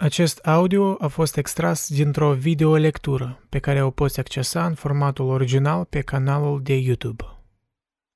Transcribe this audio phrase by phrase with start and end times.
[0.00, 5.84] Acest audio a fost extras dintr-o videolectură pe care o poți accesa în formatul original
[5.84, 7.24] pe canalul de YouTube.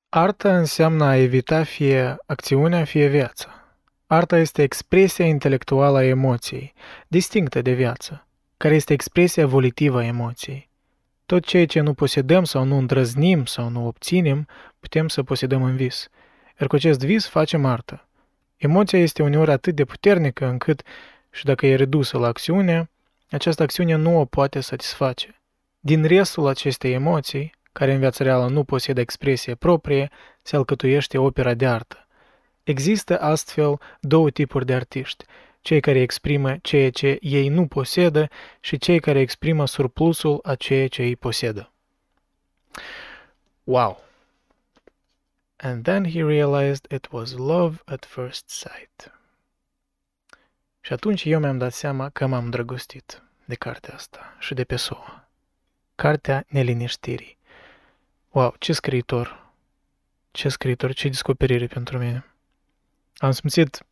[0.09, 3.77] Arta înseamnă a evita fie acțiunea, fie viața.
[4.07, 6.73] Arta este expresia intelectuală a emoției,
[7.07, 8.27] distinctă de viață,
[8.57, 10.69] care este expresia volitivă a emoției.
[11.25, 14.47] Tot ceea ce nu posedăm sau nu îndrăznim sau nu obținem,
[14.79, 16.07] putem să posedăm în vis.
[16.59, 18.07] Iar cu acest vis facem artă.
[18.57, 20.81] Emoția este uneori atât de puternică încât
[21.33, 22.89] și dacă e redusă la acțiune,
[23.29, 25.41] această acțiune nu o poate satisface.
[25.79, 30.09] Din restul acestei emoții, care în viața reală nu posedă expresie proprie,
[30.41, 32.07] se alcătuiește opera de artă.
[32.63, 35.25] Există astfel două tipuri de artiști,
[35.61, 38.27] cei care exprimă ceea ce ei nu posedă
[38.59, 41.71] și cei care exprimă surplusul a ceea ce ei posedă.
[43.63, 44.03] Wow!
[45.57, 49.22] And then he realized it was love at first sight.
[50.85, 55.27] Și atunci eu mi-am dat seama că m-am drăgostit de cartea asta și de Pessoa.
[55.95, 57.37] Cartea neliniștirii.
[58.29, 59.51] Wow, ce scriitor!
[60.31, 62.25] Ce scriitor, ce descoperire pentru mine.
[63.17, 63.85] Am simțit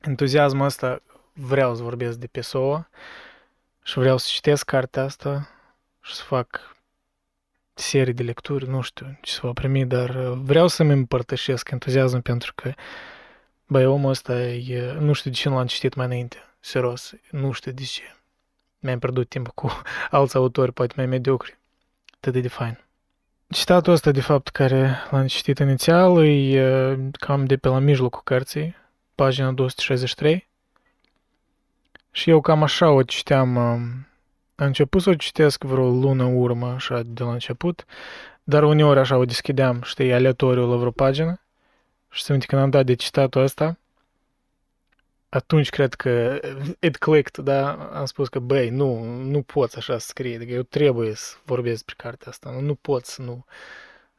[0.00, 2.88] entuziasmul ăsta, vreau să vorbesc de Pessoa
[3.82, 5.48] și vreau să citesc cartea asta
[6.02, 6.76] și să fac
[7.74, 12.52] serii de lecturi, nu știu ce să va primi, dar vreau să-mi împărtășesc entuziasmul pentru
[12.54, 12.72] că
[13.68, 17.52] Băi, omul ăsta e, nu știu de ce nu l-am citit mai înainte, serios, nu
[17.52, 18.02] știu de ce.
[18.78, 21.58] Mi-am pierdut timp cu alți autori, poate mai mediocri.
[22.16, 22.78] Atât de fain.
[23.48, 28.74] Citatul ăsta, de fapt, care l-am citit inițial, e cam de pe la mijlocul cărții,
[29.14, 30.48] pagina 263.
[32.10, 34.06] Și eu cam așa o citeam, am
[34.54, 37.84] început să o citesc vreo lună urmă, așa, de la început,
[38.42, 41.40] dar uneori așa o deschideam, știi, aleatoriu la vreo pagină
[42.16, 43.78] și să când am dat de citatul ăsta,
[45.28, 46.40] atunci cred că
[46.80, 47.72] it clicked, da?
[47.72, 51.74] Am spus că, băi, nu, nu poți așa să scrie, adică eu trebuie să vorbesc
[51.74, 53.44] despre cartea asta, nu, nu pot să nu,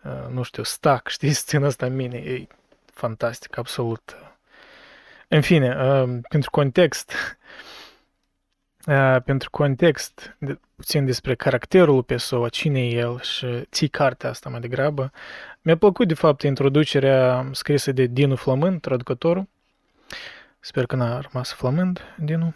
[0.04, 2.48] uh, nu știu, stac, știi, să țin asta în mine, e
[2.94, 4.16] fantastic, absolut.
[5.28, 7.14] În fine, uh, pentru context,
[8.88, 14.50] uh, pentru context, de, puțin despre caracterul Pessoa, cine e el și ții cartea asta
[14.50, 15.12] mai degrabă,
[15.62, 19.48] mi-a plăcut, de fapt, introducerea scrisă de Dinu Flămând, traducătorul.
[20.60, 22.54] Sper că n-a rămas flămând, Dinu.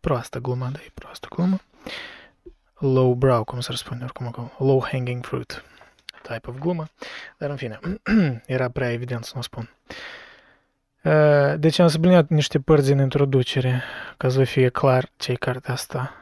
[0.00, 1.60] Proastă glumă, da, e proastă glumă.
[2.78, 4.52] Low brow, cum să răspunde oricum acolo.
[4.58, 5.64] Low hanging fruit
[6.22, 6.84] type of glumă.
[7.38, 7.78] Dar în fine,
[8.46, 9.70] era prea evident să nu spun.
[11.56, 13.82] Deci am subliniat niște părți din introducere,
[14.16, 16.14] ca să fie clar ce e cartea asta.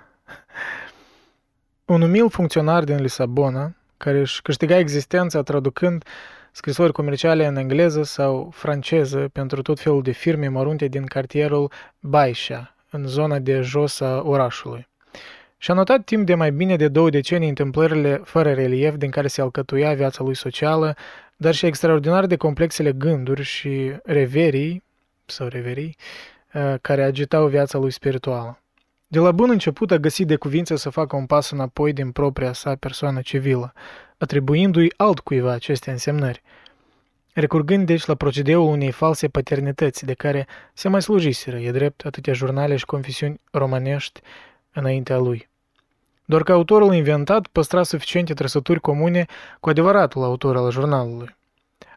[1.89, 6.05] Un umil funcționar din Lisabona, care își câștiga existența traducând
[6.53, 12.75] scrisori comerciale în engleză sau franceză pentru tot felul de firme mărunte din cartierul Baixa,
[12.91, 14.89] în zona de jos a orașului.
[15.59, 19.27] Și a notat timp de mai bine de două decenii întâmplările fără relief din care
[19.27, 20.97] se alcătuia viața lui socială,
[21.37, 24.83] dar și extraordinar de complexele gânduri și reverii,
[25.25, 25.97] sau reverii,
[26.55, 28.59] uh, care agitau viața lui spirituală.
[29.11, 32.53] De la bun început a găsit de cuvință să facă un pas înapoi din propria
[32.53, 33.73] sa persoană civilă,
[34.19, 36.43] atribuindu-i altcuiva aceste însemnări,
[37.33, 42.33] recurgând deci la procedeul unei false paternități de care se mai slujiseră, e drept, atâtea
[42.33, 44.21] jurnale și confesiuni romanești
[44.73, 45.49] înaintea lui.
[46.25, 49.27] Doar că autorul inventat păstra suficiente trăsături comune
[49.61, 51.37] cu adevăratul autor al jurnalului.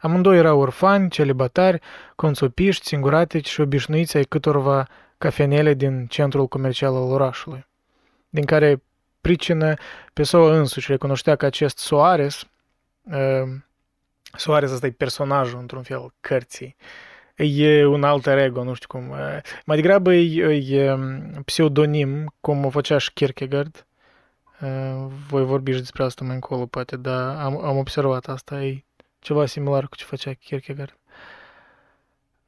[0.01, 1.79] Amândoi erau orfani, celibatari,
[2.15, 4.87] consopiști, singuratici și obișnuiți ai câtorva
[5.21, 7.67] cafenele din centrul comercial al orașului,
[8.29, 8.81] din care
[9.21, 9.73] pricină
[10.13, 12.47] Pessoa însuși recunoștea că acest Soares,
[13.01, 13.49] uh,
[14.37, 16.75] Soares ăsta e personajul într-un fel cărții,
[17.35, 19.09] e un alter ego, nu știu cum.
[19.09, 19.17] Uh,
[19.65, 23.85] mai degrabă e, e um, pseudonim, cum o făcea și Kierkegaard.
[24.61, 28.83] Uh, voi vorbi și despre asta mai încolo, poate, dar am, am observat asta, e
[29.19, 30.97] ceva similar cu ce făcea Kierkegaard.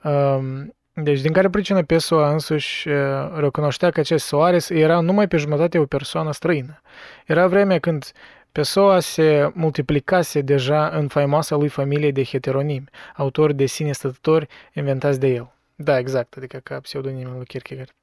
[0.03, 2.87] Um, deci, din care pricină Pessoa însuși
[3.35, 6.81] recunoștea că acest Soares era numai pe jumătate o persoană străină.
[7.25, 8.11] Era vremea când
[8.51, 15.19] Pessoa se multiplicase deja în faimoasa lui familie de heteronimi, autori de sine stătători inventați
[15.19, 15.53] de el.
[15.75, 17.95] Da, exact, adică ca pseudonimul lui Kierkegaard.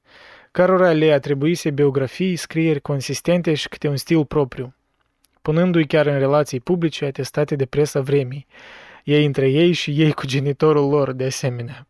[0.51, 4.75] Cărora le atribuise biografii, scrieri consistente și câte un stil propriu,
[5.41, 8.47] punându-i chiar în relații publice atestate de presa vremii,
[9.03, 11.87] ei între ei și ei cu genitorul lor de asemenea.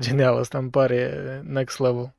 [0.00, 2.14] Genial, asta îmi pare next level.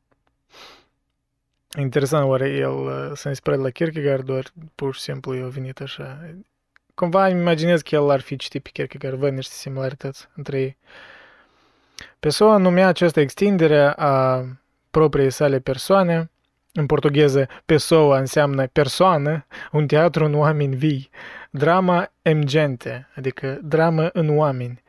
[1.77, 4.45] Interesant, oare el uh, s-a inspirat la Kierkegaard, doar
[4.75, 6.35] pur și simplu i-a venit așa.
[6.93, 10.77] Cumva îmi imaginez că el ar fi citit pe Kierkegaard, văd niște similarități între ei.
[12.19, 14.45] Pessoa numea această extindere a
[14.91, 16.31] propriei sale persoane,
[16.73, 21.09] în portugheză, pessoa înseamnă persoană, un teatru în oameni vii,
[21.49, 24.83] drama emgente, adică dramă în oameni,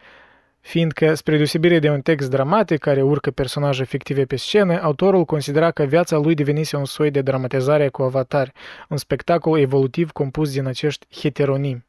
[0.63, 5.71] fiindcă, spre deosebire de un text dramatic care urcă personaje fictive pe scenă, autorul considera
[5.71, 8.53] că viața lui devenise un soi de dramatizare cu avatar,
[8.89, 11.85] un spectacol evolutiv compus din acești heteronimi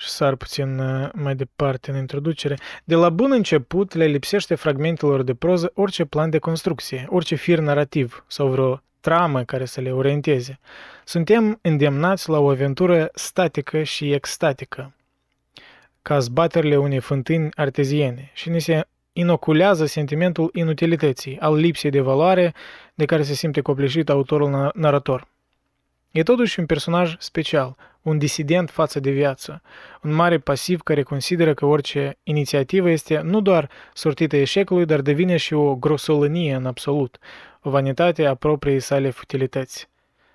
[0.00, 5.22] și sar puțin uh, mai departe în introducere, de la bun început le lipsește fragmentelor
[5.22, 9.92] de proză orice plan de construcție, orice fir narrativ sau vreo tramă care să le
[9.92, 10.58] orienteze.
[11.04, 14.92] Suntem îndemnați la o aventură statică și extatică,
[16.08, 22.54] ca zbaterile unei fântâni arteziene și ni se inoculează sentimentul inutilității, al lipsei de valoare
[22.94, 25.28] de care se simte copleșit autorul narator.
[26.10, 29.62] E totuși un personaj special, un disident față de viață,
[30.02, 35.36] un mare pasiv care consideră că orice inițiativă este nu doar sortită eșecului, dar devine
[35.36, 37.18] și o grosolănie în absolut,
[37.62, 39.88] o vanitate a propriei sale futilități.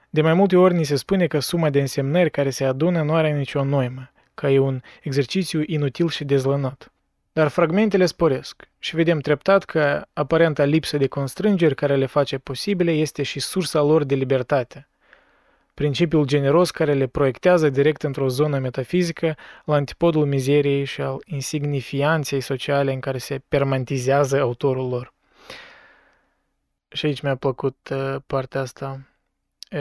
[0.10, 3.14] De mai multe ori ni se spune că suma de însemnări care se adună nu
[3.14, 6.92] are nicio noimă, că e un exercițiu inutil și dezlănat.
[7.34, 12.92] Dar fragmentele sporesc și vedem treptat că aparenta lipsă de constrângeri care le face posibile
[12.92, 14.88] este și sursa lor de libertate–
[15.74, 19.36] principiul generos care le proiectează direct într-o zonă metafizică
[19.66, 25.14] la antipodul mizeriei și al insignifianței sociale în care se permanentizează autorul lor.
[26.90, 29.02] Și aici mi-a plăcut uh, partea asta.
[29.74, 29.80] Uh,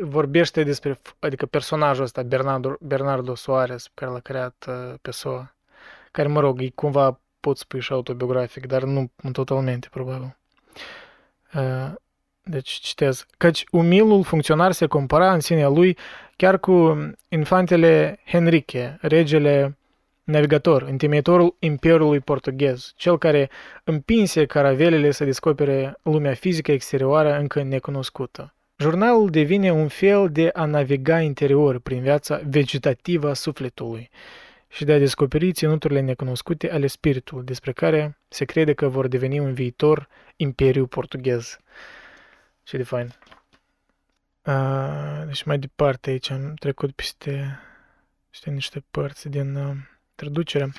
[0.00, 5.54] vorbește despre, adică personajul ăsta, Bernardo, Bernardo Soares, pe care l-a creat uh, Pessoa,
[6.10, 10.36] care, mă rog, e cumva pot spui și autobiografic, dar nu totalmente, probabil.
[11.54, 11.92] Uh,
[12.42, 13.26] deci citez.
[13.38, 15.98] Căci umilul funcționar se compara în sinea lui
[16.36, 16.96] chiar cu
[17.28, 19.76] infantele Henrique, regele
[20.24, 23.50] navigator, întemeitorul Imperiului Portughez, cel care
[23.84, 28.53] împinse caravelele să descopere lumea fizică exterioară încă necunoscută.
[28.76, 34.10] Jurnalul devine un fel de a naviga interior prin viața vegetativă a sufletului
[34.68, 39.38] și de a descoperi ținuturile necunoscute ale spiritului, despre care se crede că vor deveni
[39.38, 41.58] un viitor imperiu portughez.
[42.62, 43.14] Ce de fain.
[44.44, 47.60] Uh, deci mai departe aici am trecut peste,
[48.30, 49.76] peste niște părți din uh,
[50.14, 50.72] traducere.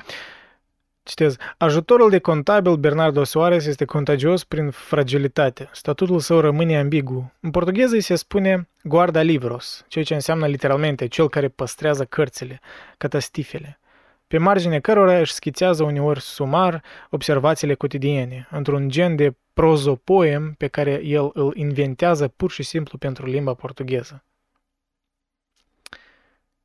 [1.08, 1.36] Citez.
[1.58, 5.70] Ajutorul de contabil Bernardo Soares este contagios prin fragilitate.
[5.72, 7.34] Statutul său rămâne ambigu.
[7.40, 12.60] În portugheză îi se spune guarda livros, ceea ce înseamnă literalmente cel care păstrează cărțile,
[12.98, 13.80] catastifele
[14.28, 21.02] pe marginea cărora își schițează uneori sumar observațiile cotidiene, într-un gen de prozopoem pe care
[21.04, 24.24] el îl inventează pur și simplu pentru limba portugheză.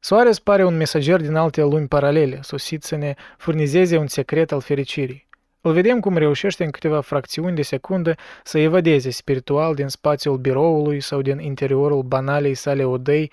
[0.00, 4.60] Soares pare un mesager din alte lumi paralele, sosit să ne furnizeze un secret al
[4.60, 5.28] fericirii.
[5.60, 8.14] Îl vedem cum reușește în câteva fracțiuni de secundă
[8.44, 13.30] să evadeze spiritual din spațiul biroului sau din interiorul banalei sale odăi,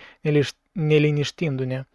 [0.71, 1.87] neliniștindu-ne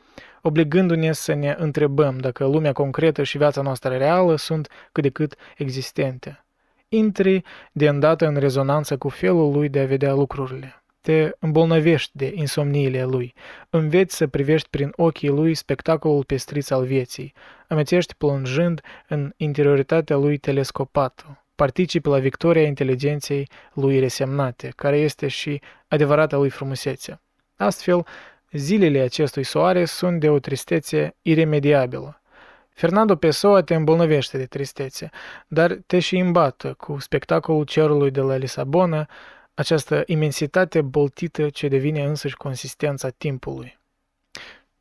[0.42, 5.34] obligându-ne să ne întrebăm dacă lumea concretă și viața noastră reală sunt cât de cât
[5.56, 6.44] existente.
[6.88, 7.42] Intri
[7.72, 10.81] de îndată în rezonanță cu felul lui de a vedea lucrurile.
[11.02, 13.34] Te îmbolnăvești de insomniile lui,
[13.70, 17.34] înveți să privești prin ochii lui spectacolul pestriț al vieții,
[17.68, 25.60] amețești plonjând în interioritatea lui telescopată, participi la victoria inteligenței lui resemnate, care este și
[25.88, 27.20] adevărata lui frumusețe.
[27.56, 28.06] Astfel,
[28.52, 32.20] Zilele acestui soare sunt de o tristețe iremediabilă.
[32.68, 35.10] Fernando Pessoa te îmbolnăvește de tristețe,
[35.48, 39.08] dar te și îmbată cu spectacolul cerului de la Lisabona,
[39.54, 43.78] această imensitate boltită ce devine însăși consistența timpului.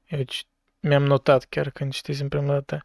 [0.08, 0.24] Eu
[0.80, 2.82] mi-am notat chiar când citisem prima dată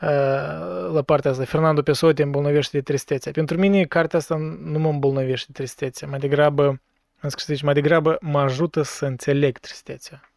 [0.00, 1.44] uh, la partea asta.
[1.44, 3.30] Fernando Pessoa te îmbolnăvește de tristețe.
[3.30, 6.80] Pentru mine cartea asta nu mă îmbolnăvește de tristețe, mai degrabă
[7.20, 10.30] în scris aici, mai degrabă mă ajută să înțeleg tristețea.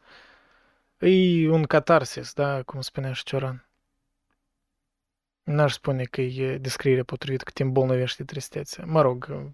[1.00, 3.69] E un catarsis, da, cum spunea și Cioran.
[5.50, 8.84] N-aș spune că e descriere potrivită că te îmbolnăvește tristețe.
[8.86, 9.52] Mă rog,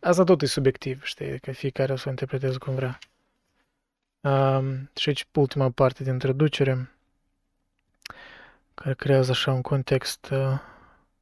[0.00, 2.98] asta tot e subiectiv, știi, că fiecare o să o interpreteze cum vrea.
[4.20, 6.90] Um, și aici ultima parte din traducere,
[8.74, 10.58] care creează așa un context uh,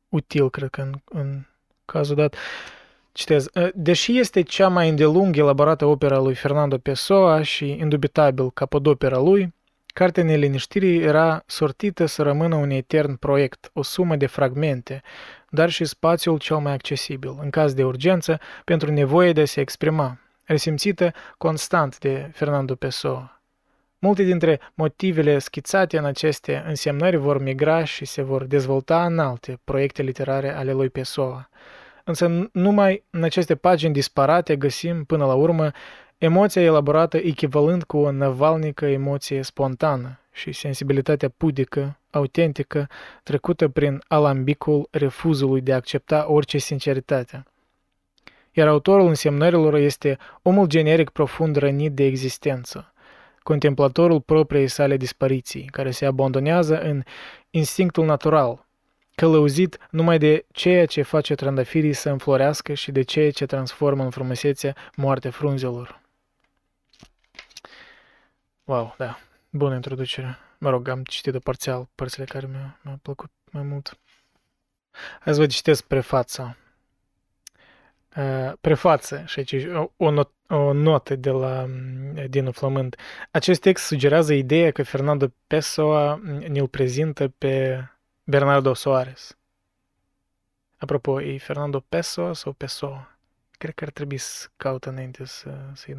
[0.09, 1.43] util, cred că în, în
[1.85, 2.37] cazul dat.
[3.13, 9.55] Citez, deși este cea mai îndelung elaborată opera lui Fernando Pessoa și indubitabil capodopera lui,
[9.93, 15.03] Cartea neliniștirii era sortită să rămână un etern proiect, o sumă de fragmente,
[15.51, 19.61] dar și spațiul cel mai accesibil, în caz de urgență, pentru nevoie de a se
[19.61, 23.41] exprima, resimțită constant de Fernando Pessoa.
[23.99, 29.61] Multe dintre motivele schițate în aceste însemnări vor migra și se vor dezvolta în alte
[29.65, 31.49] proiecte literare ale lui Pessoa.
[32.05, 35.71] însă numai în aceste pagini disparate găsim, până la urmă,
[36.25, 42.89] emoția elaborată echivalent cu o năvalnică emoție spontană și sensibilitatea pudică, autentică,
[43.23, 47.45] trecută prin alambicul refuzului de a accepta orice sinceritate.
[48.53, 52.93] Iar autorul însemnărilor este omul generic profund rănit de existență,
[53.43, 57.03] contemplatorul propriei sale dispariții, care se abandonează în
[57.51, 58.67] instinctul natural,
[59.15, 64.11] călăuzit numai de ceea ce face trandafirii să înflorească și de ceea ce transformă în
[64.11, 66.01] frumusețe moarte frunzelor.
[68.65, 69.19] Wow, da,
[69.51, 70.39] bună introducere.
[70.59, 73.99] Mă rog, am citit de parțial părțile care mi-au mi plăcut mai mult.
[75.21, 76.57] Hai să vă citesc prefața.
[78.17, 79.55] Uh, prefață și aici
[79.97, 82.97] o, not, o notă de la mm, Dinu Flământ.
[83.31, 87.85] Acest text sugerează ideea că Fernando Pessoa ne-l prezintă pe
[88.25, 89.39] Bernardo Soares.
[90.77, 93.19] Apropo, e Fernando Pessoa sau Pessoa?
[93.51, 95.93] Cred că ar trebui să caut înainte să, să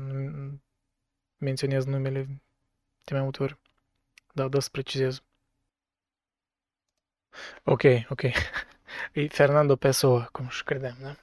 [1.38, 2.43] menționez numele
[3.04, 3.58] de mai multe ori.
[4.34, 5.24] Da, da, să precizez.
[7.64, 8.22] Ok, ok.
[9.14, 11.16] E Fernando Pessoa, cum și credeam, da?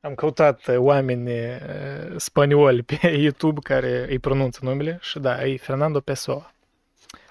[0.00, 1.30] Am căutat oameni
[2.16, 6.52] spanioli pe YouTube care îi pronunță numele și da, e Fernando Pessoa.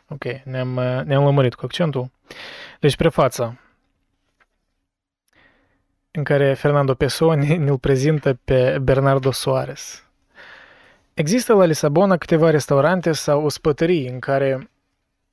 [0.08, 0.74] Ok, ne-am,
[1.06, 2.12] ne-am lămurit cu accentul.
[2.80, 3.58] Deci prefața
[6.12, 10.05] în care Fernando Pessoa ne-l prezintă pe Bernardo Soares.
[11.16, 14.70] Există la Lisabona câteva restaurante sau ospătării în care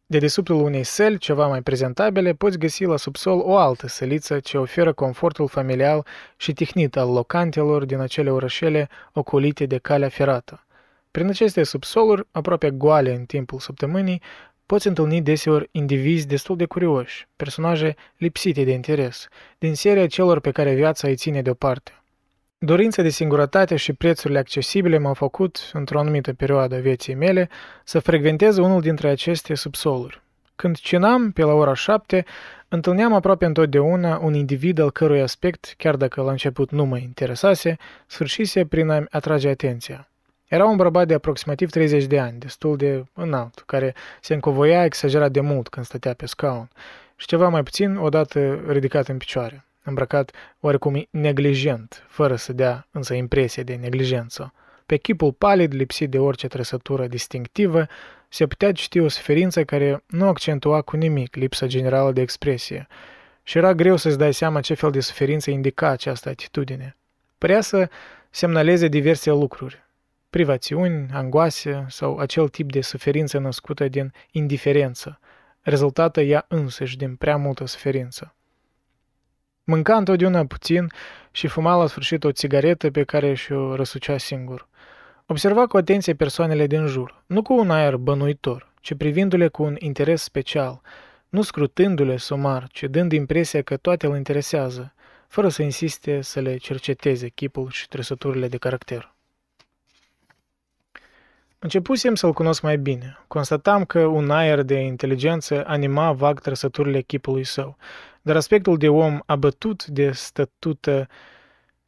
[0.06, 4.58] de desubtul unei săli, ceva mai prezentabile, poți găsi la subsol o altă săliță ce
[4.58, 10.66] oferă confortul familial și tihnit al locantelor din acele orășele ocolite de calea ferată.
[11.10, 14.22] Prin aceste subsoluri, aproape goale în timpul săptămânii,
[14.66, 20.50] poți întâlni deseori indivizi destul de curioși, personaje lipsite de interes, din seria celor pe
[20.50, 22.01] care viața îi ține deoparte.
[22.64, 27.49] Dorința de singurătate și prețurile accesibile m-au făcut, într-o anumită perioadă a vieții mele,
[27.85, 30.23] să frecventez unul dintre aceste subsoluri.
[30.57, 32.25] Când cenam, pe la ora șapte,
[32.69, 37.76] întâlneam aproape întotdeauna un individ al cărui aspect, chiar dacă la început nu mă interesase,
[38.07, 40.09] sfârșise prin a-mi atrage atenția.
[40.49, 45.31] Era un bărbat de aproximativ 30 de ani, destul de înalt, care se încovoia exagerat
[45.31, 46.69] de mult când stătea pe scaun
[47.16, 53.14] și ceva mai puțin odată ridicat în picioare îmbrăcat oarecum neglijent, fără să dea însă
[53.14, 54.52] impresie de neglijență.
[54.86, 57.86] Pe chipul palid, lipsit de orice trăsătură distinctivă,
[58.28, 62.86] se putea citi o suferință care nu accentua cu nimic lipsa generală de expresie
[63.42, 66.96] și era greu să-ți dai seama ce fel de suferință indica această atitudine.
[67.38, 67.88] Părea să
[68.30, 69.82] semnaleze diverse lucruri,
[70.30, 75.20] privațiuni, angoase sau acel tip de suferință născută din indiferență,
[75.60, 78.34] rezultată ea însăși din prea multă suferință.
[79.64, 80.87] Mânca întotdeauna puțin
[81.31, 84.69] și fuma la sfârșit o țigaretă pe care și-o răsucea singur.
[85.26, 89.76] Observa cu atenție persoanele din jur, nu cu un aer bănuitor, ci privindu-le cu un
[89.78, 90.81] interes special,
[91.28, 94.95] nu scrutându-le sumar, ci dând impresia că toate îl interesează,
[95.28, 99.14] fără să insiste să le cerceteze chipul și trăsăturile de caracter.
[101.59, 103.19] Începusem să-l cunosc mai bine.
[103.26, 107.76] Constatam că un aer de inteligență anima vag trăsăturile chipului său
[108.22, 111.08] dar aspectul de om abătut de stătută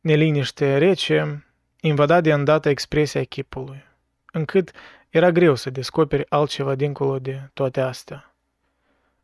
[0.00, 1.46] neliniște rece
[1.80, 3.84] invada de îndată expresia chipului,
[4.32, 4.70] încât
[5.08, 8.34] era greu să descoperi altceva dincolo de toate astea.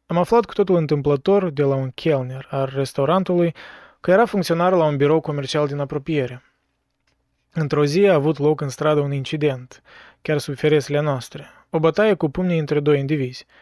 [0.06, 3.54] Am aflat cu totul întâmplător de la un chelner al restaurantului
[4.00, 6.42] că era funcționar la un birou comercial din apropiere.
[7.52, 9.82] Într-o zi a avut loc în stradă un incident,
[10.22, 13.46] chiar sub ferestrele noastre, o bătaie cu pumnii între doi indivizi–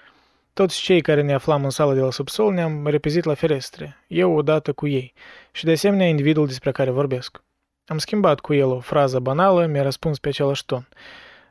[0.58, 4.36] toți cei care ne aflam în sală de la subsol ne-am repezit la ferestre, eu
[4.36, 5.12] odată cu ei,
[5.52, 7.42] și de asemenea individul despre care vorbesc.
[7.86, 10.88] Am schimbat cu el o frază banală, mi-a răspuns pe același ton.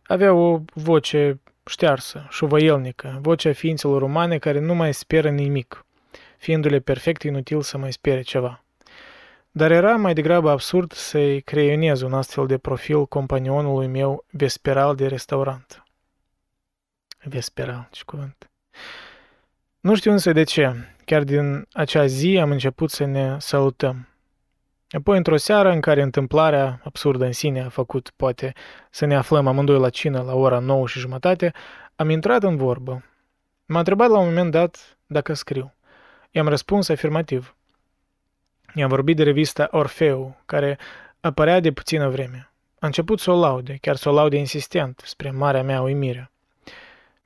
[0.04, 5.86] Avea o voce ștearsă, șuvăielnică, vocea ființelor umane care nu mai speră nimic,
[6.38, 8.64] fiindu-le perfect inutil să mai spere ceva.
[9.52, 15.08] Dar era mai degrabă absurd să-i creionez un astfel de profil companionului meu vesperal de
[15.08, 15.84] restaurant.
[17.24, 18.50] Vesperal, ce cuvânt.
[19.80, 20.74] Nu știu însă de ce.
[21.06, 24.08] Chiar din acea zi am început să ne salutăm.
[24.90, 28.54] Apoi, într-o seară în care întâmplarea, absurdă în sine, a făcut, poate,
[28.90, 31.54] să ne aflăm amândoi la cină la ora 9 și jumătate,
[31.96, 33.04] am intrat în vorbă.
[33.66, 35.74] M-a întrebat la un moment dat dacă scriu.
[36.32, 37.56] I-am răspuns afirmativ.
[38.74, 40.78] I-am vorbit de revista Orfeu, care
[41.20, 42.52] apărea de puțină vreme.
[42.80, 46.32] A început să o laude, chiar să o laude insistent, spre marea mea uimire.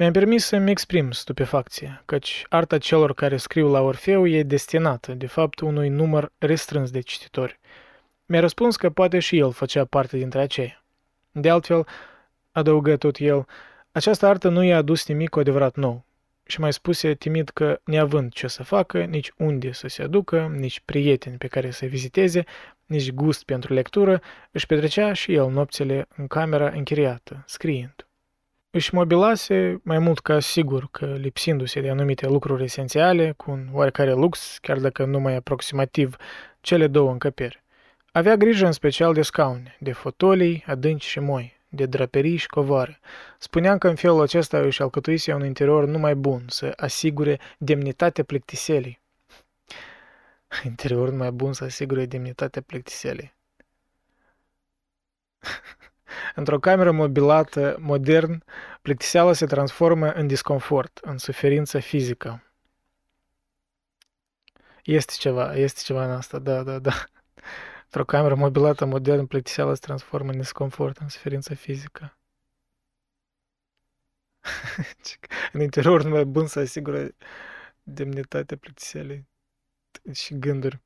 [0.01, 5.27] Mi-am permis să-mi exprim stupefacție, căci arta celor care scriu la Orfeu e destinată, de
[5.27, 7.59] fapt, unui număr restrâns de cititori.
[8.25, 10.83] Mi-a răspuns că poate și el făcea parte dintre aceia.
[11.31, 11.87] De altfel,
[12.51, 13.45] adăugă tot el,
[13.91, 16.05] această artă nu i-a adus nimic cu adevărat nou.
[16.45, 20.81] Și mai spuse timid că, neavând ce să facă, nici unde să se aducă, nici
[20.85, 22.43] prieteni pe care să viziteze,
[22.85, 28.05] nici gust pentru lectură, își petrecea și el nopțile în camera închiriată, scriind.
[28.73, 34.13] Își mobilase mai mult ca sigur că, lipsindu-se de anumite lucruri esențiale, cu un oarecare
[34.13, 36.15] lux, chiar dacă numai aproximativ,
[36.61, 37.63] cele două încăperi.
[38.11, 42.99] Avea grijă în special de scaune, de fotolii adânci și moi, de draperii și covoare.
[43.37, 48.99] Spuneam că în felul acesta își alcătuise un interior numai bun, să asigure demnitatea plictiselii.
[50.63, 53.33] Interior numai bun să asigure demnitatea plictiselii.
[56.35, 58.43] Într-o cameră mobilată, modern,
[58.81, 62.43] plictiseala se transformă în disconfort, în suferință fizică.
[64.83, 67.03] Este ceva, este ceva în asta, da, da, da.
[67.83, 72.17] Într-o cameră mobilată, modern, plictiseala se transformă în disconfort, în suferință fizică.
[75.53, 77.07] în interior numai bun să asigură
[77.83, 79.27] demnitatea plictiselei
[80.13, 80.81] și gânduri.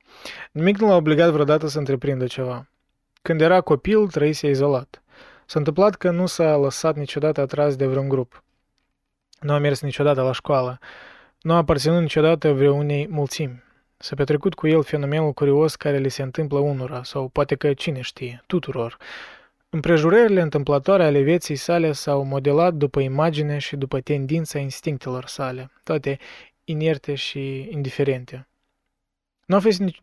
[0.52, 2.70] Nimic nu l-a obligat vreodată să întreprindă ceva.
[3.22, 5.04] Când era copil, trăise izolat.
[5.46, 8.44] S-a întâmplat că nu s-a lăsat niciodată atras de vreun grup.
[9.40, 10.80] Nu a mers niciodată la școală.
[11.42, 13.64] Nu a aparținut niciodată vreunei mulțimi.
[13.98, 18.02] S-a petrecut cu el fenomenul curios care le se întâmplă unora, sau poate că cine
[18.02, 18.98] știe, tuturor.
[19.70, 26.18] Împrejurările întâmplătoare ale vieții sale s-au modelat după imagine și după tendința instinctelor sale, toate
[26.64, 28.48] inerte și indiferente.
[29.46, 30.02] Nu a fost nici...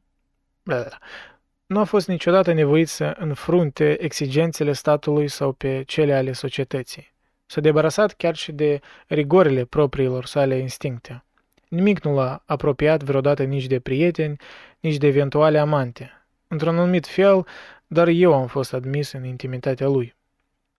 [1.72, 7.12] Nu a fost niciodată nevoit să înfrunte exigențele statului sau pe cele ale societății.
[7.46, 11.24] S-a debarasat chiar și de rigorile propriilor sale instincte.
[11.68, 14.36] Nimic nu l-a apropiat vreodată nici de prieteni,
[14.80, 16.24] nici de eventuale amante.
[16.48, 17.46] Într-un anumit fel,
[17.86, 20.14] dar eu am fost admis în intimitatea lui.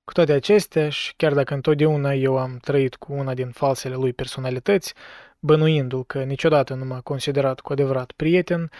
[0.03, 4.13] Cu toate acestea, și chiar dacă întotdeauna eu am trăit cu una din falsele lui
[4.13, 4.93] personalități,
[5.39, 8.71] bănuindu-l că niciodată nu m-a considerat cu adevărat prieten,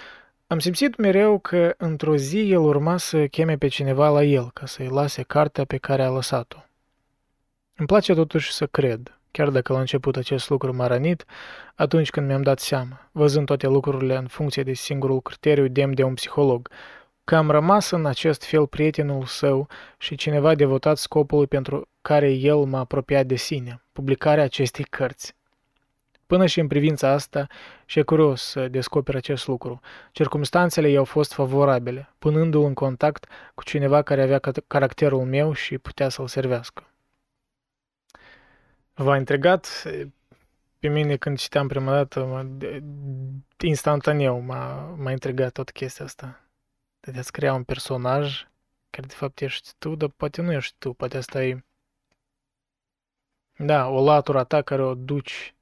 [0.47, 4.65] am simțit mereu că într-o zi el urma să cheme pe cineva la el ca
[4.65, 6.57] să-i lase cartea pe care a lăsat-o.
[7.75, 11.25] Îmi place totuși să cred, chiar dacă la început acest lucru m-a rănit,
[11.75, 16.03] atunci când mi-am dat seama, văzând toate lucrurile în funcție de singurul criteriu demn de
[16.03, 16.69] un psiholog,
[17.23, 22.57] că am rămas în acest fel prietenul său și cineva devotat scopului pentru care el
[22.57, 25.35] m-a apropiat de sine, publicarea acestei cărți.
[26.25, 27.47] Până și în privința asta,
[27.85, 29.79] și e curios să descoper acest lucru.
[30.11, 36.09] Circumstanțele i-au fost favorabile, punându-l în contact cu cineva care avea caracterul meu și putea
[36.09, 36.87] să-l servească.
[38.93, 39.83] V-a intrigat
[40.79, 42.45] pe mine când citeam prima dată, mă,
[43.59, 46.41] instantaneu m-a, m-a intrigat tot chestia asta.
[46.99, 48.47] De a crea un personaj
[48.89, 51.63] care de fapt ești tu, dar poate nu ești tu, poate asta e...
[53.57, 55.52] Da, o latură ta care o duci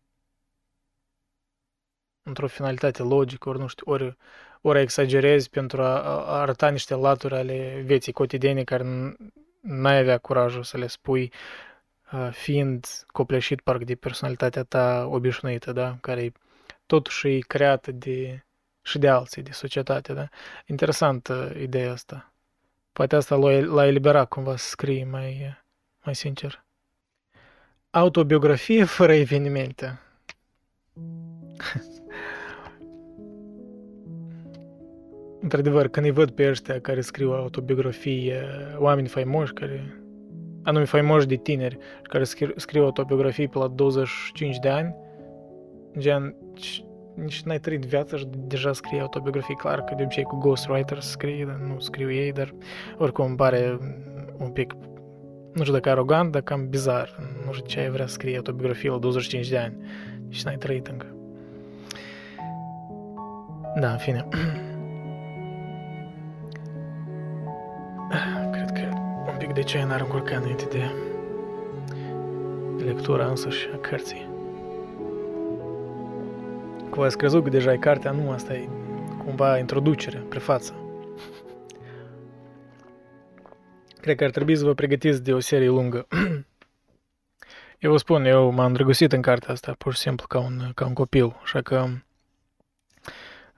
[2.23, 4.17] într-o finalitate logică, ori nu știu, ori,
[4.61, 9.15] ori exagerezi pentru a, a arăta niște laturi ale vieții cotidiene care
[9.61, 11.31] n-ai avea curajul să le spui
[12.31, 15.97] fiind copleșit parcă de personalitatea ta obișnuită, da?
[16.01, 16.31] Care
[16.85, 18.45] totuși e creată de,
[18.81, 20.29] și de alții, de societate, da?
[20.65, 22.33] Interesantă ideea asta.
[22.91, 25.57] Poate asta l-a eliberat cumva să scrie mai,
[26.03, 26.63] mai sincer.
[27.89, 29.99] Autobiografie fără evenimente.
[35.41, 38.31] Într-adevăr, când îi văd pe ăștia care scriu autobiografii,
[38.77, 40.01] oameni faimoși care
[40.63, 42.23] anume faimoși de tineri care
[42.55, 44.95] scriu autobiografii pe la 25 de ani,
[45.97, 46.35] gen,
[47.13, 51.45] nici n-ai trăit viața și deja scrie autobiografii, clar că de obicei cu ghostwriters scrie,
[51.45, 52.53] dar nu scriu ei, dar
[52.97, 53.77] oricum îmi pare
[54.37, 54.73] un pic,
[55.53, 57.15] nu știu dacă arogant, dar cam bizar.
[57.45, 59.77] Nu știu ce ai vrea să scrie autobiografie la 25 de ani,
[60.27, 61.05] nici n-ai trăit încă.
[63.79, 64.27] Da, în fine.
[69.53, 70.91] pic de ce n-ar încurca înainte de
[72.83, 74.29] lectura însăși a cărții.
[76.89, 78.69] Cum ați crezut că deja e cartea, nu, asta e
[79.25, 80.75] cumva introducere, prefață.
[84.01, 86.07] Cred că ar trebui să vă pregătiți de o serie lungă.
[87.79, 90.85] Eu vă spun, eu m-am îndrăgostit în cartea asta, pur și simplu, ca un, ca
[90.85, 91.85] un copil, așa că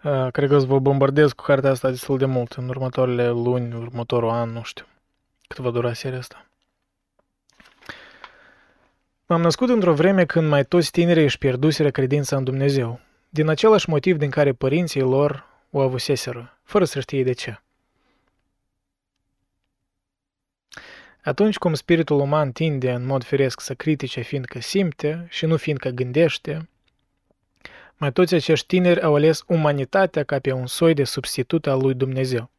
[0.04, 3.30] uh, cred că o să vă bombardez cu cartea asta destul de mult în următoarele
[3.30, 4.86] luni, următorul an, nu știu
[5.54, 6.46] cât va dura seria asta.
[9.26, 13.90] M-am născut într-o vreme când mai toți tinerii își pierduseră credința în Dumnezeu, din același
[13.90, 17.62] motiv din care părinții lor o avuseseră, fără să știe de ce.
[21.24, 25.90] Atunci cum spiritul uman tinde în mod firesc să critique fiindcă simte și nu fiindcă
[25.90, 26.70] gândește,
[27.98, 31.94] mai toți acești tineri au ales umanitatea ca pe un soi de substitut al lui
[31.94, 32.50] Dumnezeu.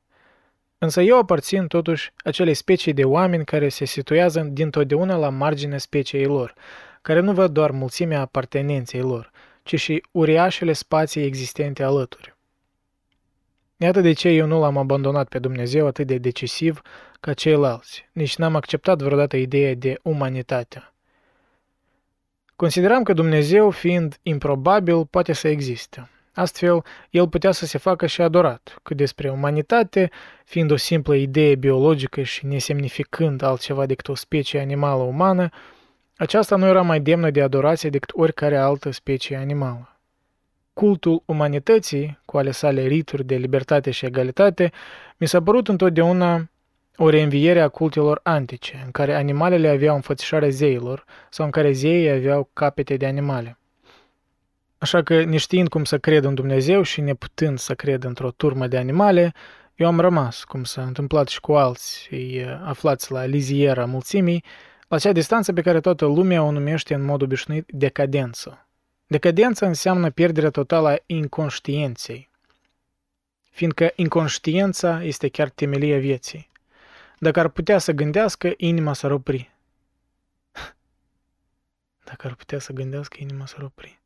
[0.84, 6.24] Însă eu aparțin totuși acelei specii de oameni care se situează dintotdeauna la marginea speciei
[6.24, 6.54] lor,
[7.02, 9.30] care nu văd doar mulțimea apartenenței lor,
[9.62, 12.36] ci și uriașele spații existente alături.
[13.76, 16.80] Iată de ce eu nu l-am abandonat pe Dumnezeu atât de decisiv
[17.20, 20.92] ca ceilalți, nici n-am acceptat vreodată ideea de umanitate.
[22.56, 26.08] Consideram că Dumnezeu, fiind improbabil, poate să existe.
[26.34, 30.10] Astfel, el putea să se facă și adorat, cât despre umanitate,
[30.44, 35.48] fiind o simplă idee biologică și nesemnificând altceva decât o specie animală umană,
[36.16, 39.98] aceasta nu era mai demnă de adorație decât oricare altă specie animală.
[40.72, 44.72] Cultul umanității, cu ale sale rituri de libertate și egalitate,
[45.16, 46.48] mi s-a părut întotdeauna
[46.96, 52.10] o reînviere a cultelor antice, în care animalele aveau înfățișarea zeilor sau în care zeii
[52.10, 53.58] aveau capete de animale.
[54.84, 58.76] Așa că, neștiind cum să cred în Dumnezeu și neputând să cred într-o turmă de
[58.76, 59.32] animale,
[59.74, 64.44] eu am rămas, cum s-a întâmplat și cu alții aflați la liziera mulțimii,
[64.88, 68.66] la acea distanță pe care toată lumea o numește în mod obișnuit decadență.
[69.06, 72.30] Decadența înseamnă pierderea totală a inconștienței,
[73.50, 76.50] fiindcă inconștiența este chiar temelia vieții.
[77.18, 79.50] Dacă ar putea să gândească, inima s-ar opri.
[82.08, 84.02] Dacă ar putea să gândească, inima s-ar opri.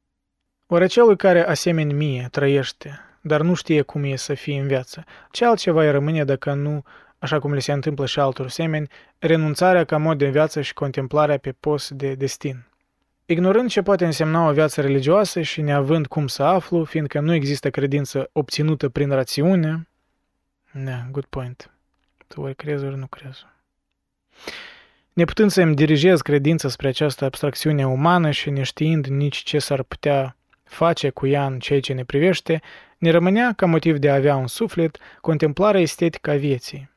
[0.71, 5.05] Oare celui care, asemeni mie, trăiește, dar nu știe cum e să fie în viață,
[5.31, 6.85] ce altceva îi rămâne dacă nu,
[7.19, 11.39] așa cum le se întâmplă și altor semeni, renunțarea ca mod de viață și contemplarea
[11.39, 12.65] pe post de destin?
[13.27, 17.71] Ignorând ce poate însemna o viață religioasă și neavând cum să aflu, fiindcă nu există
[17.71, 19.89] credință obținută prin rațiune,
[20.73, 21.71] da, good point.
[22.27, 23.47] Tu ori crezi, ori nu crezi.
[25.13, 30.37] Neputând să-mi dirigez credința spre această abstracțiune umană și neștiind nici ce s-ar putea
[30.69, 32.61] face cu ea în ceea ce ne privește,
[32.99, 36.91] ne rămânea, ca motiv de a avea un suflet, contemplarea estetică a vieții.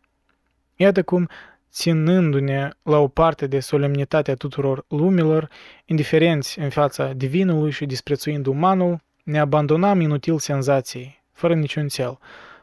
[0.75, 1.29] Iată cum,
[1.71, 5.49] ținându-ne la o parte de solemnitatea tuturor lumilor,
[5.85, 12.19] indiferenți în fața divinului și disprețuind umanul, ne abandonam inutil senzației, fără niciun cel,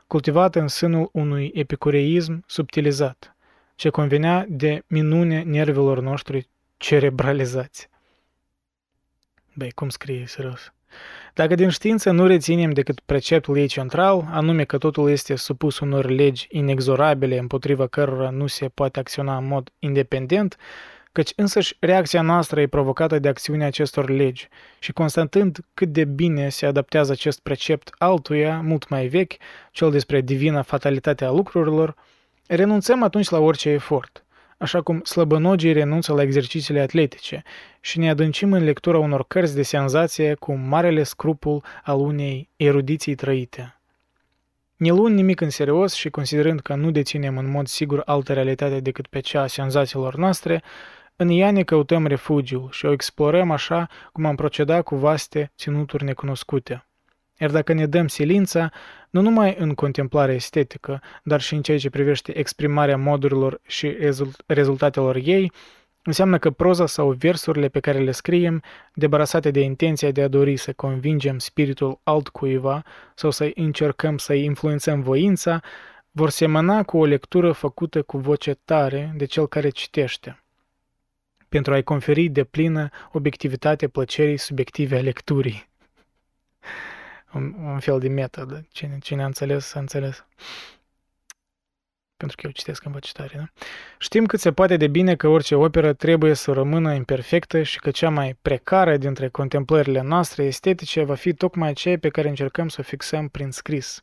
[0.06, 3.36] cultivată în sânul unui epicureism subtilizat,
[3.74, 7.88] ce convenea de minune nervilor noștri cerebralizați.
[9.54, 10.72] Băi, cum scrie serios?
[11.34, 16.10] Dacă din știință nu reținem decât preceptul ei central, anume că totul este supus unor
[16.10, 20.56] legi inexorabile împotriva cărora nu se poate acționa în mod independent,
[21.12, 24.48] căci însăși reacția noastră e provocată de acțiunea acestor legi
[24.78, 29.32] și constatând cât de bine se adaptează acest precept altuia, mult mai vechi,
[29.70, 31.94] cel despre divina fatalitate a lucrurilor,
[32.46, 34.22] renunțăm atunci la orice efort–
[34.58, 37.42] așa cum slăbănogii renunță la exercițiile atletice
[37.80, 43.14] și ne adâncim în lectura unor cărți de senzație cu marele scrupul al unei erudiții
[43.14, 43.80] trăite.
[44.76, 48.80] Ne luând nimic în serios și considerând că nu deținem în mod sigur altă realitate
[48.80, 50.62] decât pe cea a senzațiilor noastre,
[51.16, 56.04] în ea ne căutăm refugiul și o explorăm așa cum am procedat cu vaste ținuturi
[56.04, 56.87] necunoscute.
[57.40, 58.70] Iar dacă ne dăm silința,
[59.10, 63.96] nu numai în contemplarea estetică, dar și în ceea ce privește exprimarea modurilor și
[64.46, 65.52] rezultatelor ei,
[66.02, 68.62] înseamnă că proza sau versurile pe care le scriem,
[68.94, 72.82] debarasate de intenția de a dori să convingem spiritul altcuiva
[73.14, 75.60] sau să încercăm să-i influențăm voința,
[76.10, 80.42] vor semăna cu o lectură făcută cu voce tare de cel care citește,
[81.48, 85.68] pentru a-i conferi de plină obiectivitate plăcerii subiective a lecturii
[87.34, 88.66] un, un fel de metodă.
[88.70, 90.26] Cine, cine a înțeles, a înțeles.
[92.16, 93.44] Pentru că eu citesc în văcitare, da?
[93.98, 97.90] Știm cât se poate de bine că orice operă trebuie să rămână imperfectă și că
[97.90, 102.76] cea mai precară dintre contemplările noastre estetice va fi tocmai aceea pe care încercăm să
[102.80, 104.02] o fixăm prin scris.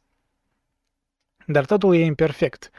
[1.46, 2.70] Dar totul e imperfect.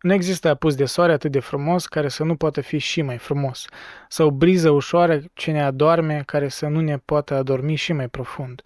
[0.00, 3.18] Nu există apus de soare atât de frumos care să nu poată fi și mai
[3.18, 3.64] frumos,
[4.08, 8.62] sau briză ușoară ce ne adorme care să nu ne poată adormi și mai profund.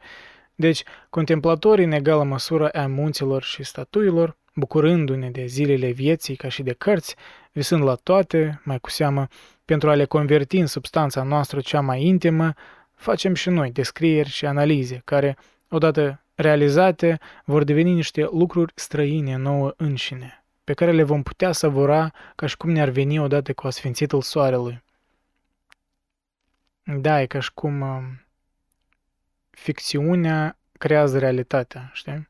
[0.60, 6.62] Deci, contemplatorii în egală măsură a munților și statuilor, bucurându-ne de zilele vieții ca și
[6.62, 7.14] de cărți,
[7.52, 9.26] visând la toate, mai cu seamă,
[9.64, 12.52] pentru a le converti în substanța noastră cea mai intimă,
[12.94, 15.36] facem și noi descrieri și analize, care,
[15.68, 22.12] odată realizate, vor deveni niște lucruri străine nouă înșine, pe care le vom putea savura
[22.36, 24.82] ca și cum ne-ar veni odată cu asfințitul soarelui.
[26.84, 28.28] Da, e ca și cum uh,
[29.60, 32.28] ficțiunea creează realitatea, știi?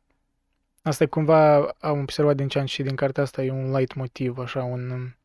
[0.83, 3.95] Asta e cumva, am observat din ce an și din cartea asta, e un light
[3.95, 5.17] motiv, așa, un, um,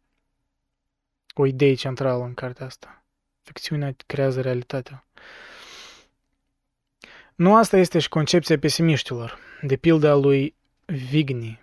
[1.34, 3.04] o idee centrală în cartea asta.
[3.42, 5.06] Ficțiunea creează realitatea.
[7.36, 11.60] Nu asta este și concepția pesimiștilor, de pilda lui Vigni,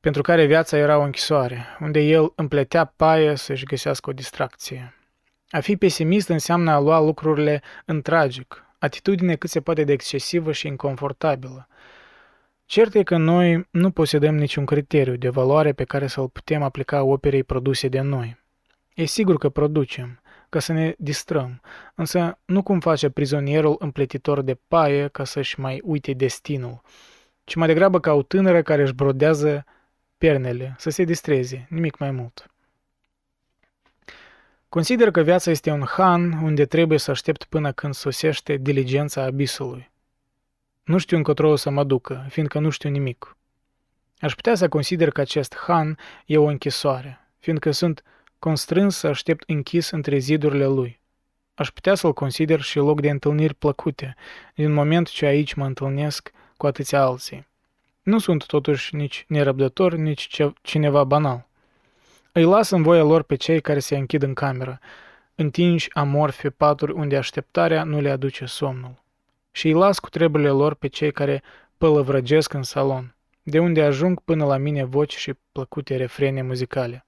[0.00, 4.94] pentru care viața era o închisoare, unde el împletea paie să-și găsească o distracție.
[5.50, 10.52] A fi pesimist înseamnă a lua lucrurile în tragic, atitudine cât se poate de excesivă
[10.52, 11.68] și inconfortabilă.
[12.64, 17.02] Cert e că noi nu posedăm niciun criteriu de valoare pe care să-l putem aplica
[17.02, 18.36] operei produse de noi.
[18.94, 21.60] E sigur că producem, ca să ne distrăm,
[21.94, 26.80] însă nu cum face prizonierul împletitor de paie ca să-și mai uite destinul,
[27.44, 29.64] ci mai degrabă ca o tânără care își brodează
[30.18, 32.51] pernele, să se distreze, nimic mai mult.
[34.72, 39.90] Consider că viața este un han unde trebuie să aștept până când sosește diligența abisului.
[40.84, 43.36] Nu știu încotro o să mă ducă, fiindcă nu știu nimic.
[44.18, 48.02] Aș putea să consider că acest han e o închisoare, fiindcă sunt
[48.38, 51.00] constrâns să aștept închis între zidurile lui.
[51.54, 54.14] Aș putea să-l consider și loc de întâlniri plăcute,
[54.54, 57.46] din moment ce aici mă întâlnesc cu atâția alții.
[58.02, 61.50] Nu sunt totuși nici nerăbdător, nici cineva banal.
[62.34, 64.78] Îi las în voia lor pe cei care se închid în cameră,
[65.34, 69.02] întinși amorfe paturi unde așteptarea nu le aduce somnul.
[69.50, 71.42] Și îi las cu treburile lor pe cei care
[71.78, 77.06] pălăvrăgesc în salon, de unde ajung până la mine voci și plăcute refrene muzicale.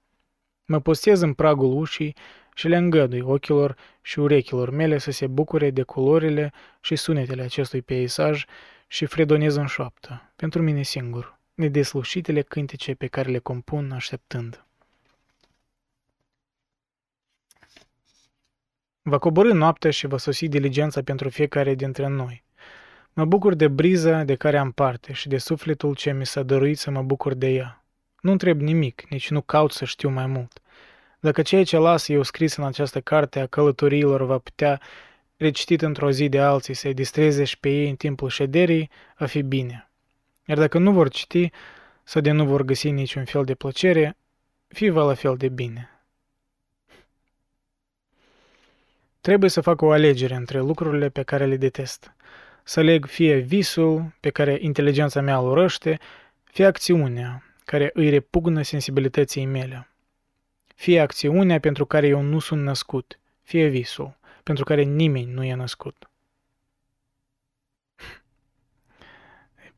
[0.65, 2.15] Mă postez în pragul ușii
[2.55, 7.81] și le îngădui ochilor și urechilor mele să se bucure de culorile și sunetele acestui
[7.81, 8.45] peisaj
[8.87, 14.64] și fredonez în șoaptă, pentru mine singur, nedeslușitele cântece pe care le compun așteptând.
[19.07, 22.43] Va coborâ noaptea și va sosi diligența pentru fiecare dintre noi.
[23.13, 26.77] Mă bucur de briza de care am parte și de sufletul ce mi s-a dăruit
[26.77, 27.83] să mă bucur de ea.
[28.21, 30.61] Nu întreb nimic, nici nu caut să știu mai mult.
[31.19, 34.81] Dacă ceea ce las eu scris în această carte a călătoriilor va putea
[35.37, 39.41] recitit într-o zi de alții să-i distreze și pe ei în timpul șederii, va fi
[39.41, 39.89] bine.
[40.45, 41.49] Iar dacă nu vor citi
[42.03, 44.17] sau de nu vor găsi niciun fel de plăcere,
[44.67, 45.94] fi va la fel de bine.
[49.25, 52.13] Trebuie să fac o alegere între lucrurile pe care le detest.
[52.63, 55.99] Să aleg fie visul pe care inteligența mea îl urăște,
[56.43, 59.89] fie acțiunea care îi repugnă sensibilității mele.
[60.75, 65.53] Fie acțiunea pentru care eu nu sunt născut, fie visul pentru care nimeni nu e
[65.53, 66.09] născut.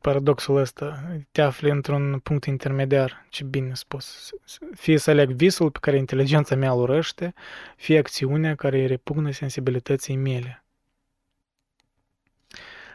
[0.01, 4.29] Paradoxul ăsta, te afli într-un punct intermediar, ce bine spus.
[4.75, 7.33] Fie să aleg visul pe care inteligența mea îl urăște,
[7.75, 10.62] fie acțiunea care îi repugnă sensibilității mele.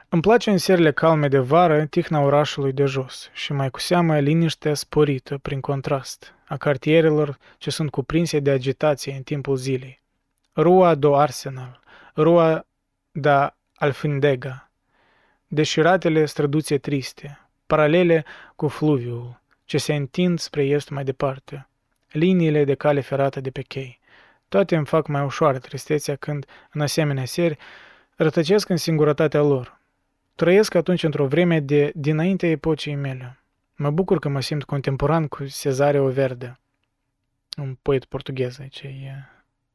[0.09, 4.19] Îmi place în serile calme de vară tihna orașului de jos și mai cu seamă
[4.19, 10.03] liniștea sporită prin contrast a cartierelor ce sunt cuprinse de agitație în timpul zilei.
[10.57, 11.81] Rua do Arsenal,
[12.17, 12.67] Rua
[13.11, 14.72] da Alfindega,
[15.55, 18.25] deșiratele străduțe triste, paralele
[18.57, 21.69] cu fluviul, ce se întind spre est mai departe,
[22.11, 24.01] liniile de cale ferată de pe chei.
[24.49, 27.59] Toate îmi fac mai ușoară tristețea când, în asemenea seri,
[28.17, 29.81] rătăcesc în singurătatea lor.
[30.35, 33.39] Trăiesc atunci într-o vreme de dinainte epocii mele.
[33.77, 36.59] Mă bucur că mă simt contemporan cu Cesario Verde,
[37.57, 39.29] un poet portughez, aici e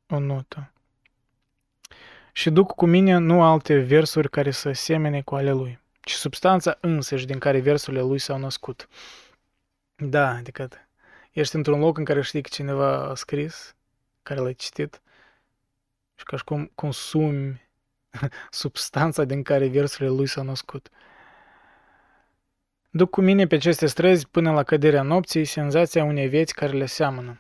[0.10, 0.72] o notă.
[2.38, 6.78] Și duc cu mine nu alte versuri care să semene cu ale lui, ci substanța
[6.82, 8.88] însăși din care versurile lui s-au născut.
[9.96, 10.70] Da, adică
[11.32, 13.76] ești într-un loc în care știi că cineva a scris,
[14.24, 15.02] care l-ai citit,
[16.16, 17.70] și ca și cum consumi
[18.50, 20.90] substanța din care versurile lui s-au născut.
[22.90, 26.86] Duc cu mine pe aceste străzi până la căderea nopții senzația unei vieți care le
[26.86, 27.40] seamănă.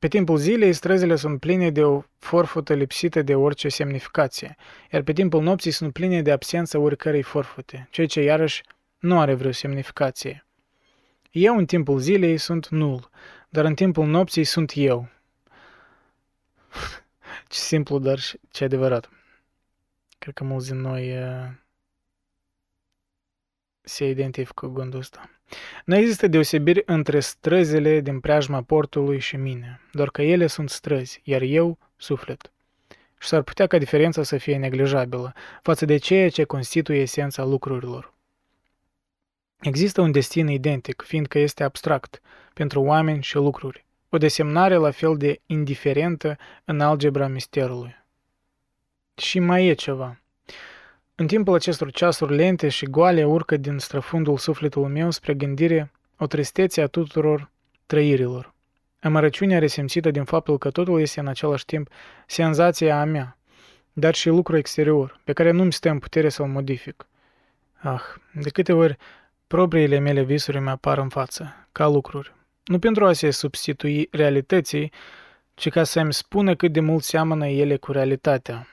[0.00, 4.56] Pe timpul zilei, străzile sunt pline de o forfută lipsită de orice semnificație,
[4.92, 8.62] iar pe timpul nopții sunt pline de absența oricărei forfute, ceea ce iarăși
[8.98, 10.46] nu are vreo semnificație.
[11.30, 13.10] Eu în timpul zilei sunt nul,
[13.48, 15.08] dar în timpul nopții sunt eu.
[17.48, 18.18] ce simplu, dar
[18.50, 19.10] ce adevărat.
[20.18, 21.50] Cred că mulți din noi uh,
[23.80, 25.39] se identifică cu gândul ăsta.
[25.84, 31.20] Nu există deosebiri între străzile din preajma portului și mine, doar că ele sunt străzi,
[31.24, 32.52] iar eu suflet.
[33.18, 38.12] Și s-ar putea ca diferența să fie neglijabilă față de ceea ce constituie esența lucrurilor.
[39.60, 42.20] Există un destin identic, fiindcă este abstract
[42.54, 47.96] pentru oameni și lucruri, o desemnare la fel de indiferentă în algebra misterului.
[49.14, 50.20] Și mai e ceva.
[51.20, 56.26] În timpul acestor ceasuri lente și goale urcă din străfundul sufletului meu spre gândire o
[56.26, 57.50] tristețe a tuturor
[57.86, 58.54] trăirilor.
[59.00, 61.88] Amărăciunea resimțită din faptul că totul este în același timp
[62.26, 63.38] senzația a mea,
[63.92, 67.06] dar și lucru exterior, pe care nu-mi stă în putere să-l modific.
[67.80, 68.02] Ah,
[68.32, 68.96] de câte ori
[69.46, 72.34] propriile mele visuri mi apar în față, ca lucruri.
[72.64, 74.92] Nu pentru a se substitui realității,
[75.54, 78.66] ci ca să-mi spună cât de mult seamănă ele cu realitatea.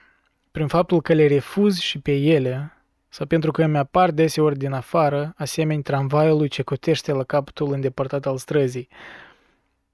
[0.50, 2.72] Prin faptul că le refuz și pe ele,
[3.08, 8.26] sau pentru că îmi apar deseori din afară, asemeni tramvaiului ce cotește la capătul îndepărtat
[8.26, 8.88] al străzii,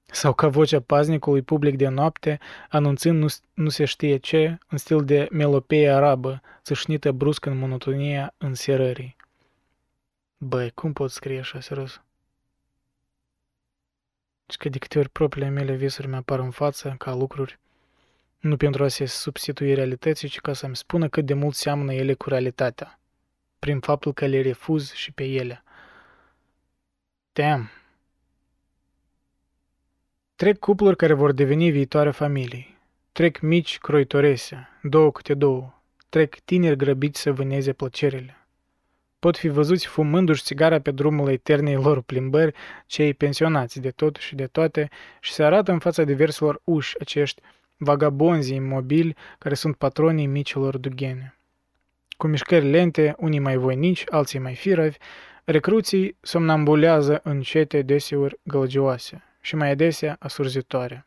[0.07, 2.39] sau ca vocea paznicului public de noapte,
[2.69, 8.35] anunțând nu, nu se știe ce, în stil de melopee arabă, țâșnită brusc în monotonia
[8.39, 9.17] înserării.
[10.37, 12.03] Băi, cum pot scrie așa, serios?
[14.47, 17.59] Și că de câte ori propriile mele visuri mi apar în față, ca lucruri,
[18.45, 22.15] nu pentru a se substitui realității, ci ca să-mi spună cât de mult seamănă ele
[22.15, 23.01] cu realitatea,
[23.59, 25.63] prin faptul că le refuz și pe ele.
[27.33, 27.71] Damn.
[30.35, 32.79] Trec cupluri care vor deveni viitoare familii.
[33.13, 35.83] Trec mici croitorese, două câte două.
[36.09, 38.47] Trec tineri grăbiți să vâneze plăcerile.
[39.19, 42.55] Pot fi văzuți fumându-și țigara pe drumul eternei lor plimbări,
[42.87, 44.89] cei pensionați de tot și de toate,
[45.21, 47.43] și se arată în fața diverselor uși acești
[47.77, 51.39] vagabonzi imobili care sunt patronii micilor dugene.
[52.17, 54.97] Cu mișcări lente, unii mai voinici, alții mai firavi,
[55.45, 61.07] recruții somnambulează încete deseori gălgioase și mai adesea asurzitoare.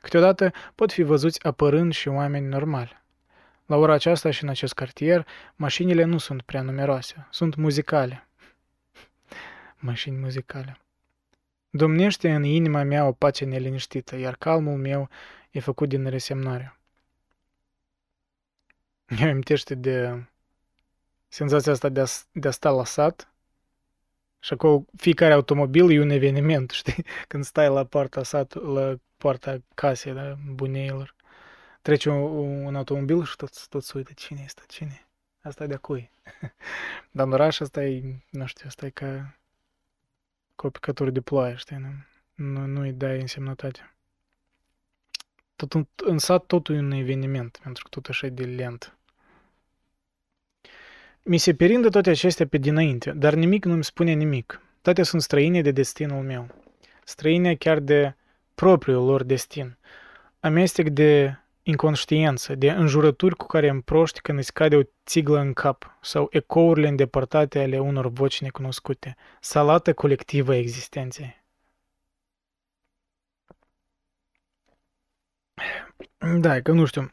[0.00, 3.02] Câteodată pot fi văzuți apărând și oameni normali.
[3.66, 8.28] La ora aceasta și în acest cartier, mașinile nu sunt prea numeroase, sunt muzicale.
[9.88, 10.78] Mașini muzicale.
[11.70, 15.08] Domnește în inima mea o pace neliniștită, iar calmul meu
[15.50, 16.78] e făcut din resemnare.
[19.18, 20.24] Mi amintește de
[21.28, 23.32] senzația asta de a, de a sta la sat
[24.38, 27.04] și acolo fiecare automobil e un eveniment, știi?
[27.28, 31.14] Când stai la poarta sat, la poarta casei, da, buneilor.
[31.82, 35.08] Trece un, un automobil și tot, tot se uită cine este, cine
[35.40, 36.10] Asta e de cui.
[37.10, 39.37] Dar în oraș asta e, nu știu, asta e ca,
[40.58, 41.76] ca o picătură de ploaie, știi?
[41.76, 41.90] Nu,
[42.34, 43.94] nu, nu îi dai însemnătate.
[45.56, 48.96] Tot în, în sat totul e un eveniment, pentru că tot așa e de lent.
[51.22, 54.62] Mi se perindă toate acestea pe dinainte, dar nimic nu-mi spune nimic.
[54.82, 56.48] Toate sunt străine de destinul meu.
[57.04, 58.14] Străine chiar de
[58.54, 59.76] propriul lor destin.
[60.40, 61.38] Amestec de
[61.68, 66.88] inconștiență, de înjurături cu care împroști când îți cade o țiglă în cap sau ecourile
[66.88, 69.16] îndepărtate ale unor voci necunoscute.
[69.40, 71.44] Salată colectivă a existenței.
[76.38, 77.10] Da, că nu știu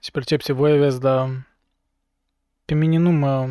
[0.00, 1.46] ce percepție voi aveți, dar
[2.64, 3.48] pe mine nu mă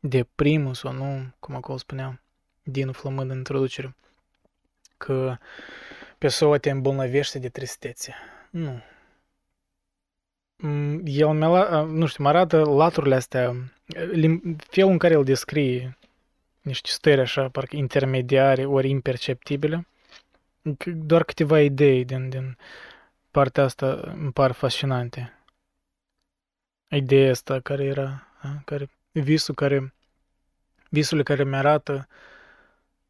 [0.00, 2.20] deprimă sau nu, cum acolo spuneam,
[2.62, 3.96] din flămând în introducere,
[4.96, 5.36] că
[6.18, 8.14] persoana te îmbolnăvește de tristețe.
[8.50, 8.82] Nu.
[10.62, 11.46] Mm, el mi
[11.98, 13.54] nu știu, mă arată laturile astea,
[14.56, 15.98] felul în care el descrie
[16.60, 19.86] niște stări așa, parcă intermediare, ori imperceptibile,
[20.84, 22.56] doar câteva idei din, din
[23.30, 25.44] partea asta îmi par fascinante.
[26.88, 28.26] Ideea asta care era,
[28.64, 29.94] care, visul care,
[30.88, 32.08] visurile care mi arată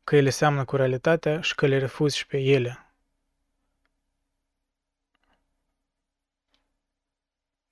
[0.05, 2.90] că ele seamănă cu realitatea și că le refuz și pe ele.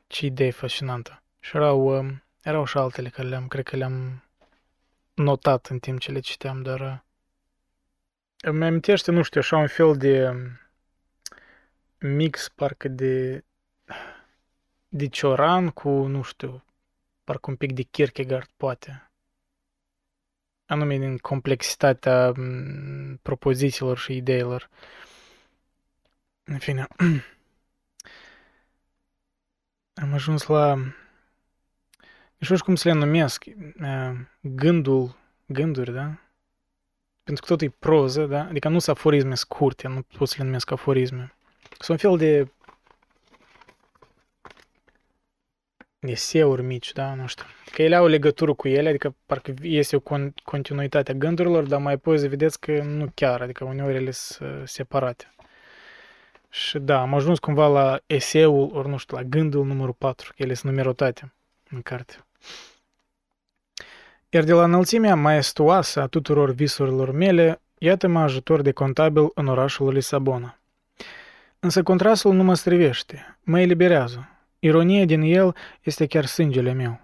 [0.09, 1.23] Ce idee fascinantă.
[1.41, 4.23] Și erau, um, erau și altele care le-am, cred că le-am
[5.15, 6.99] notat în timp ce le citeam, dar uh,
[8.41, 10.61] îmi amintește, nu știu, așa un fel de um,
[11.99, 13.45] mix parcă de
[14.89, 16.65] de Cioran cu, nu știu,
[17.25, 19.11] parcă un pic de Kierkegaard, poate.
[20.67, 22.33] Anume din complexitatea
[23.23, 24.69] propozițiilor și ideilor.
[26.45, 26.87] În fine.
[30.01, 30.75] Am ajuns la...
[32.37, 33.45] Nu știu cum să le numesc.
[34.41, 36.19] Gândul, gânduri, da?
[37.23, 38.41] Pentru că tot e proză, da?
[38.41, 41.35] Adică nu sunt aforisme scurte, nu pot să le numesc aforisme.
[41.79, 42.53] Sunt un fel de
[45.99, 47.45] eseuri mici, da, nu știu.
[47.73, 51.81] Că ele au legătură cu ele, adică parcă este o con- continuitate a gândurilor, dar
[51.81, 55.33] mai apoi să vedeți că nu chiar, adică uneori ele sunt separate.
[56.51, 60.43] Și da, am ajuns cumva la eseul, ori nu știu, la gândul numărul 4, că
[60.43, 61.35] ele sunt numerotate
[61.71, 62.27] în carte.
[64.29, 69.93] Iar de la înălțimea maestuoasă a tuturor visurilor mele, iată-mă ajutor de contabil în orașul
[69.93, 70.59] Lisabona.
[71.59, 74.29] Însă contrastul nu mă strivește, mă eliberează.
[74.59, 77.01] Ironia din el este chiar sângele meu.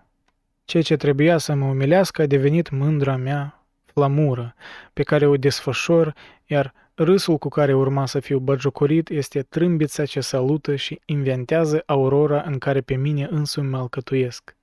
[0.64, 4.54] Ceea ce trebuia să mă umilească a devenit mândra mea flamură,
[4.92, 6.14] pe care o desfășor,
[6.46, 12.42] iar râsul cu care urma să fiu băgiocorit este trâmbița ce salută și inventează aurora
[12.42, 14.56] în care pe mine însumi mă alcătuiesc.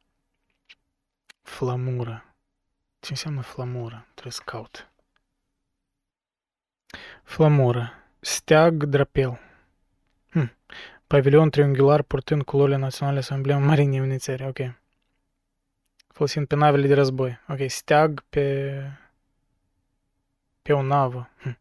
[1.41, 2.35] Flamură.
[2.99, 4.05] Ce înseamnă flamură?
[4.11, 4.91] Trebuie să caut.
[7.23, 7.93] Flamură.
[8.19, 9.39] Steag drapel.
[10.29, 10.55] Hm.
[11.07, 14.45] Pavilion triunghiular purtând culorile naționale sau emblema Marinii unei țări.
[14.45, 14.57] Ok.
[16.07, 17.39] Folosind pe navele de război.
[17.47, 17.59] Ok.
[17.67, 18.75] Steag pe...
[20.61, 21.29] Pe o navă.
[21.41, 21.60] Hm.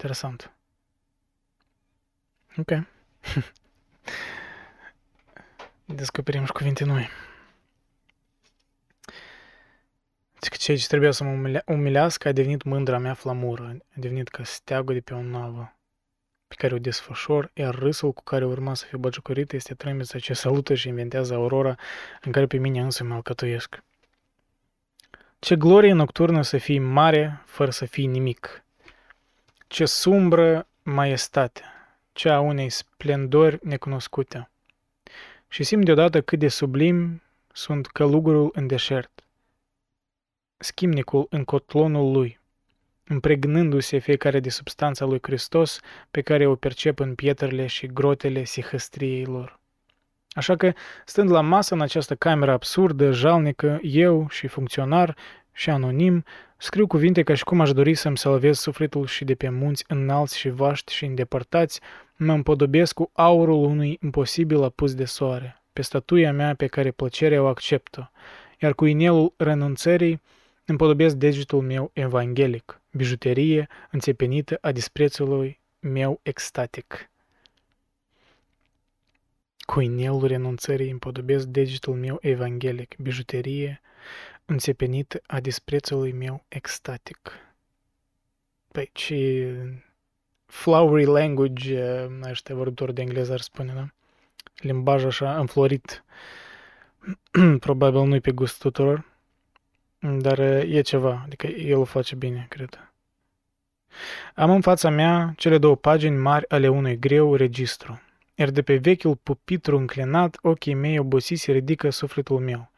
[0.00, 0.52] Interesant.
[2.56, 2.70] Ok.
[5.84, 7.08] Descoperim și cuvinte noi.
[10.38, 14.44] Că ceea ce trebuia să mă umilească a devenit mândra mea flamură, a devenit ca
[14.44, 15.76] steagul de pe o navă
[16.46, 20.32] pe care o desfășor, iar râsul cu care urma să fiu băgiocărit este trâmbița ce
[20.32, 21.76] salută și inventează aurora
[22.20, 23.82] în care pe mine însă mă alcătuiesc.
[25.38, 28.64] Ce glorie nocturnă să fii mare fără să fii nimic.
[29.72, 31.62] Ce sumbră maestate,
[32.12, 34.50] cea a unei splendori necunoscute.
[35.48, 39.24] Și simt deodată cât de sublim sunt călugurul în deșert,
[40.56, 42.40] schimnicul în cotlonul lui,
[43.10, 49.24] impregnându-se fiecare de substanța lui Hristos pe care o percep în pietrele și grotele sihăstriei
[49.24, 49.58] lor.
[50.30, 50.72] Așa că,
[51.04, 55.16] stând la masă în această cameră absurdă, jalnică, eu și funcționar
[55.60, 56.24] și anonim,
[56.56, 60.38] scriu cuvinte ca și cum aș dori să-mi salvez sufletul și de pe munți înalți
[60.38, 61.80] și vaști și îndepărtați,
[62.16, 67.42] mă împodobesc cu aurul unui imposibil apus de soare, pe statuia mea pe care plăcerea
[67.42, 68.10] o acceptă,
[68.58, 70.20] iar cu inelul renunțării
[70.64, 77.10] împodobesc degetul meu evanghelic, bijuterie înțepenită a disprețului meu extatic.
[79.58, 83.80] Cu inelul renunțării împodobesc degetul meu evanghelic, bijuterie
[84.50, 87.32] înțepenită a disprețului meu extatic.
[88.72, 89.54] Păi, ce
[90.46, 93.88] flowery language, ăștia vorbitori de engleză ar spune, da?
[94.56, 96.04] Limbaj așa înflorit,
[97.66, 99.08] probabil nu-i pe gust tuturor.
[99.98, 102.92] Dar e ceva, adică el o face bine, cred.
[104.34, 108.00] Am în fața mea cele două pagini mari ale unui greu registru,
[108.34, 112.69] iar de pe vechiul pupitru înclinat, ochii mei obosiți se ridică sufletul meu,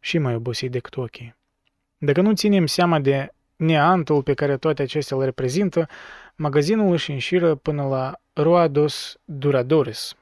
[0.00, 1.36] și mai obosit decât ochii.
[1.98, 5.88] Dacă nu ținem seama de neantul pe care toate acestea îl reprezintă,
[6.34, 10.14] magazinul își înșiră până la Roados Duradores,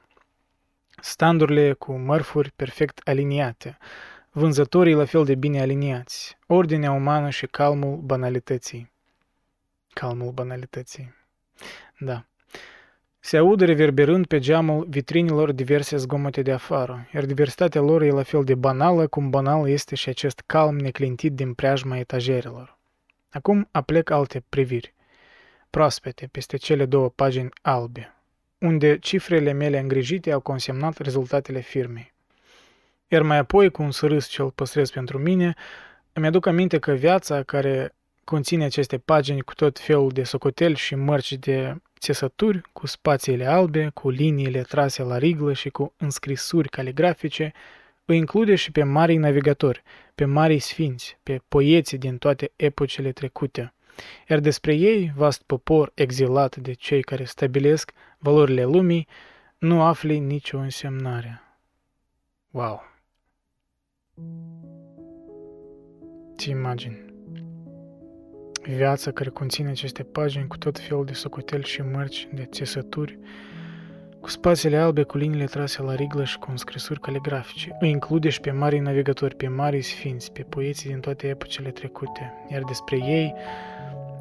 [1.01, 3.77] standurile cu mărfuri perfect aliniate,
[4.31, 8.91] vânzătorii la fel de bine aliniați, ordinea umană și calmul banalității.
[9.93, 11.15] Calmul banalității.
[11.99, 12.28] Da.
[13.19, 18.23] Se aud reverberând pe geamul vitrinilor diverse zgomote de afară, iar diversitatea lor e la
[18.23, 22.77] fel de banală cum banal este și acest calm neclintit din preajma etajerelor.
[23.29, 24.93] Acum aplec alte priviri,
[25.69, 28.15] proaspete peste cele două pagini albe,
[28.59, 32.13] unde cifrele mele îngrijite au consemnat rezultatele firmei.
[33.07, 35.53] Iar mai apoi, cu un sărâs ce îl păstrez pentru mine,
[36.13, 40.95] îmi aduc aminte că viața care conține aceste pagini cu tot felul de socoteli și
[40.95, 47.53] mărci de țesături, cu spațiile albe, cu liniile trase la riglă și cu înscrisuri caligrafice,
[48.05, 49.83] îi include și pe marii navigatori,
[50.15, 53.73] pe marii sfinți, pe poeții din toate epocele trecute.
[54.29, 59.07] Iar despre ei, vast popor exilat de cei care stabilesc valorile lumii,
[59.57, 61.41] nu afli nicio însemnare.
[62.51, 62.81] Wow!
[66.37, 67.08] Ți imagini.
[68.61, 73.19] Viața care conține aceste pagini cu tot felul de socoteli și mărci de țesături,
[74.19, 77.77] cu spațiile albe, cu liniile trase la riglă și cu înscrisuri caligrafice.
[77.79, 82.33] Îi include și pe marii navigatori, pe marii sfinți, pe poeții din toate epocele trecute,
[82.51, 83.33] iar despre ei,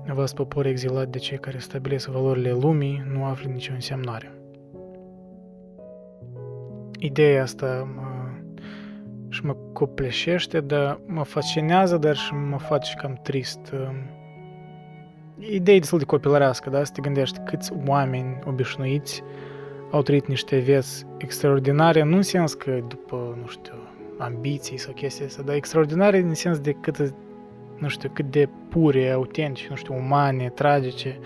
[0.06, 4.32] vast popor exilat de cei care stabilesc valorile lumii, nu află nicio însemnare.
[6.98, 8.18] Ideea asta mă
[9.28, 13.74] și mă copleșește, dar mă fascinează, dar și mă face cam trist.
[15.38, 16.84] Ideea destul de copilărească, da?
[16.84, 19.22] Să te gândești câți oameni obișnuiți
[19.90, 23.74] au trăit niște vieți extraordinare, nu în sens că după, nu știu,
[24.18, 27.14] ambiții sau chestii astea, dar extraordinare în sens de cât,
[27.78, 31.18] nu știu, cât de pure, autentice, nu știu, umane, tragice,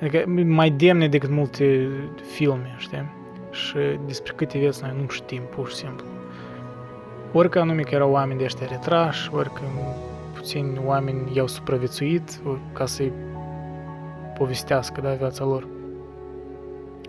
[0.00, 1.88] adică mai demne decât multe
[2.32, 3.12] filme, știi?
[3.50, 3.76] Și
[4.06, 6.04] despre câte vieți noi nu știm, pur și simplu.
[7.32, 9.60] Orică anume că erau oameni de ăștia retrași, orică
[10.42, 12.40] puțini oameni i-au supraviețuit
[12.72, 13.12] ca să-i
[14.38, 15.68] povestească da, viața lor.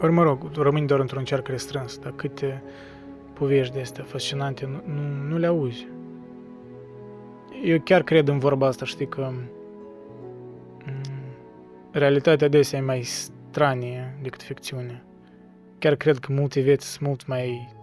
[0.01, 2.63] Ori mă rog, rămâni doar într-un cerc restrâns, dar câte,
[3.33, 5.87] povești de astea fascinante nu, nu, nu le auzi.
[7.63, 9.41] Eu chiar cred în vorba asta, știi, că mm,
[11.91, 15.03] realitatea adesea e mai stranie decât ficțiunea.
[15.79, 17.73] Chiar cred că multe vieți sunt mult mai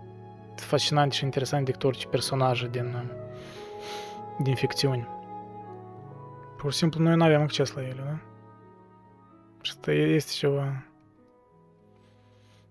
[0.54, 2.96] fascinante și interesante decât orice personaje din,
[4.42, 5.18] din ficțiuni.
[6.60, 8.18] Pur și simplu noi nu aveam acces la ele, da?
[9.60, 10.84] Și asta este ceva,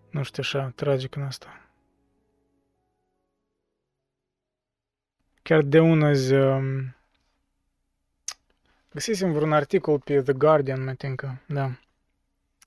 [0.10, 1.62] nu știu așa, tragic în asta.
[5.42, 6.96] Chiar de una zi, um,
[8.92, 11.72] găsisem vreun articol pe The Guardian, mă tincă, da.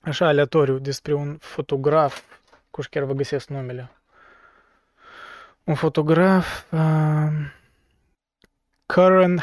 [0.01, 2.23] Așa aleatoriu, despre un fotograf,
[2.69, 3.91] cu chiar vă găsesc numele.
[5.63, 7.51] Un fotograf, uh,
[8.85, 9.41] Karen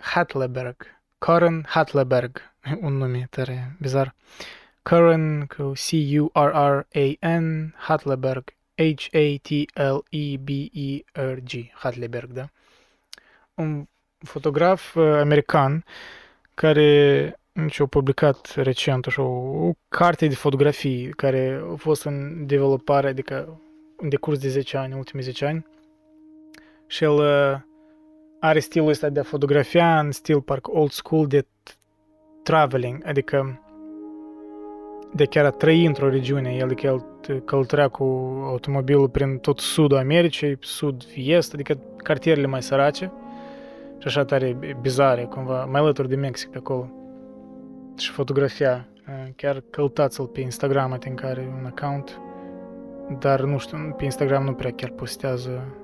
[0.00, 0.93] Hatleberg.
[1.24, 2.40] Karen Hatleberg,
[2.86, 4.14] un nume tare bizar.
[4.82, 8.44] Karen cu C-U-R-R-A-N, Hatleberg,
[8.76, 9.70] H-A-T-L-E-B-E-R-G,
[11.74, 12.48] Hatleberg, da?
[13.54, 13.86] Un
[14.18, 15.84] fotograf uh, american
[16.54, 22.46] care și a publicat recent așa, o, o carte de fotografii care a fost în
[22.46, 23.60] dezvoltare, adică
[23.96, 25.66] în decurs de 10 ani, ultimii 10 ani.
[26.86, 27.56] Și el uh,
[28.44, 31.46] are stilul ăsta de a fotografia în stil parcă old school de
[32.42, 33.60] traveling, adică
[35.12, 36.54] de chiar a trăi într-o regiune.
[36.54, 37.04] El, adică el
[37.44, 38.04] călătorea cu
[38.44, 43.12] automobilul prin tot sudul Americii, sud-est, adică cartierele mai sărace
[43.98, 46.90] și așa tare bizare, cumva, mai alături de Mexic pe acolo.
[47.98, 48.88] Și fotografia.
[49.36, 52.20] Chiar căutați-l pe Instagram, în care un account,
[53.18, 55.83] dar nu știu, pe Instagram nu prea chiar postează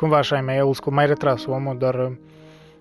[0.00, 2.12] cumva așa e mai el mai retras omul, dar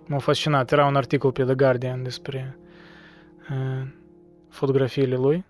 [0.06, 0.72] m-a fascinat.
[0.72, 2.58] Era un articol pe The Guardian despre
[3.50, 3.88] uh,
[4.50, 5.46] fotografiile lui.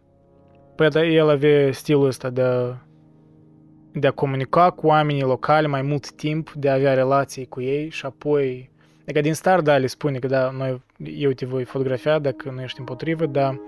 [0.75, 2.75] Păi da, el avea stilul ăsta de a,
[3.91, 7.89] de a comunica cu oamenii locali mai mult timp, de a avea relații cu ei
[7.89, 8.69] și apoi
[9.01, 12.61] Adică din start, da, le spune că da, noi, eu te voi fotografia dacă nu
[12.61, 13.59] ești împotrivă, dar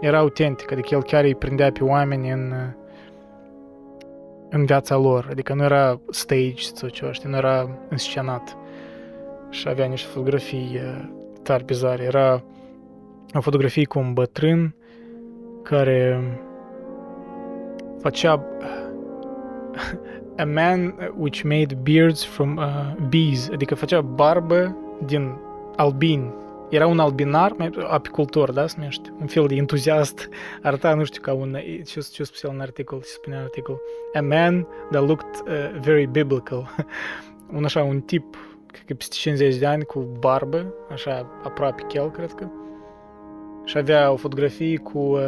[0.00, 2.54] era autentic, adică el chiar îi prindea pe oameni în,
[4.50, 8.56] în viața lor, adică nu era stage sau ceva, știi, nu era înscenat
[9.50, 10.80] și avea niște fotografii
[11.42, 12.02] tare bizare.
[12.02, 12.42] Era
[13.34, 14.74] o fotografie cu un bătrân
[15.62, 16.20] care
[18.00, 18.44] făcea
[20.36, 25.36] a man which made beards from uh, bees, adică făcea barbă din
[25.76, 26.34] albini.
[26.68, 27.56] Era un albinar,
[27.88, 29.14] apicultor, da, se numește?
[29.20, 30.28] Un fel de entuziast.
[30.62, 31.56] Arăta, nu știu, ca un...
[31.84, 33.00] Ce, ce spune în articol?
[33.00, 33.80] Ce spunea în articol?
[34.14, 36.74] A man that looked uh, very biblical.
[37.56, 38.36] un așa, un tip,
[38.66, 42.46] cred că peste 50 de ani, cu barbă, așa, aproape chel, cred că.
[43.64, 44.98] Și avea o fotografie cu...
[44.98, 45.20] Uh,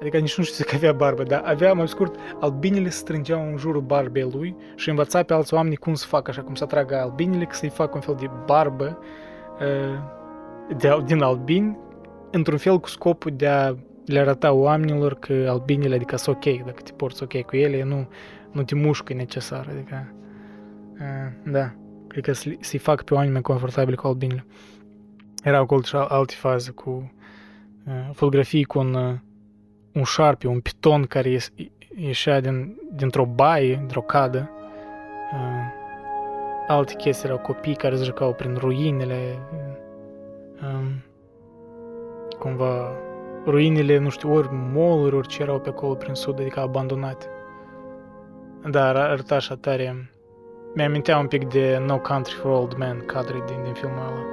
[0.00, 3.80] adică nici nu știu că avea barbă, dar avea, mai scurt, albinele strângeau în jurul
[3.80, 7.44] barbei lui și învăța pe alți oameni cum să facă așa, cum să atragă albinele,
[7.44, 9.06] că să-i facă un fel de barbă uh,
[10.76, 11.78] de, din albini,
[12.30, 16.82] într-un fel cu scopul de a le arăta oamenilor că albinele, adică sunt ok, dacă
[16.82, 18.08] te porți ok cu ele, nu,
[18.52, 20.14] nu te mușcă necesar, adică,
[20.92, 21.74] uh, da,
[22.06, 24.46] cred că să-i fac pe oameni mai confortabili cu albinele.
[25.42, 27.12] Era acolo și alte faze cu
[27.86, 29.14] uh, fotografii cu un uh,
[29.98, 31.38] un șarpe, un piton care
[31.96, 34.50] ieșea din, dintr-o baie, dintr-o cadă.
[36.68, 39.38] Uh, alte chestii erau copii care se jucau prin ruinele,
[40.62, 40.90] uh,
[42.38, 42.92] cumva
[43.44, 47.26] ruinele, nu știu, ori moluri, ori ce erau pe acolo prin sud, adică abandonate.
[48.70, 50.10] Dar arăta așa tare.
[50.74, 54.24] Mi-amintea un pic de No Country for Old Men, cadre din, din filmul ăla.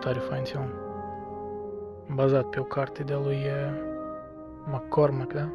[0.00, 0.70] Tare fain film.
[2.14, 3.72] Bazat pe o carte de-a lui uh,
[4.64, 5.48] McCormack, da?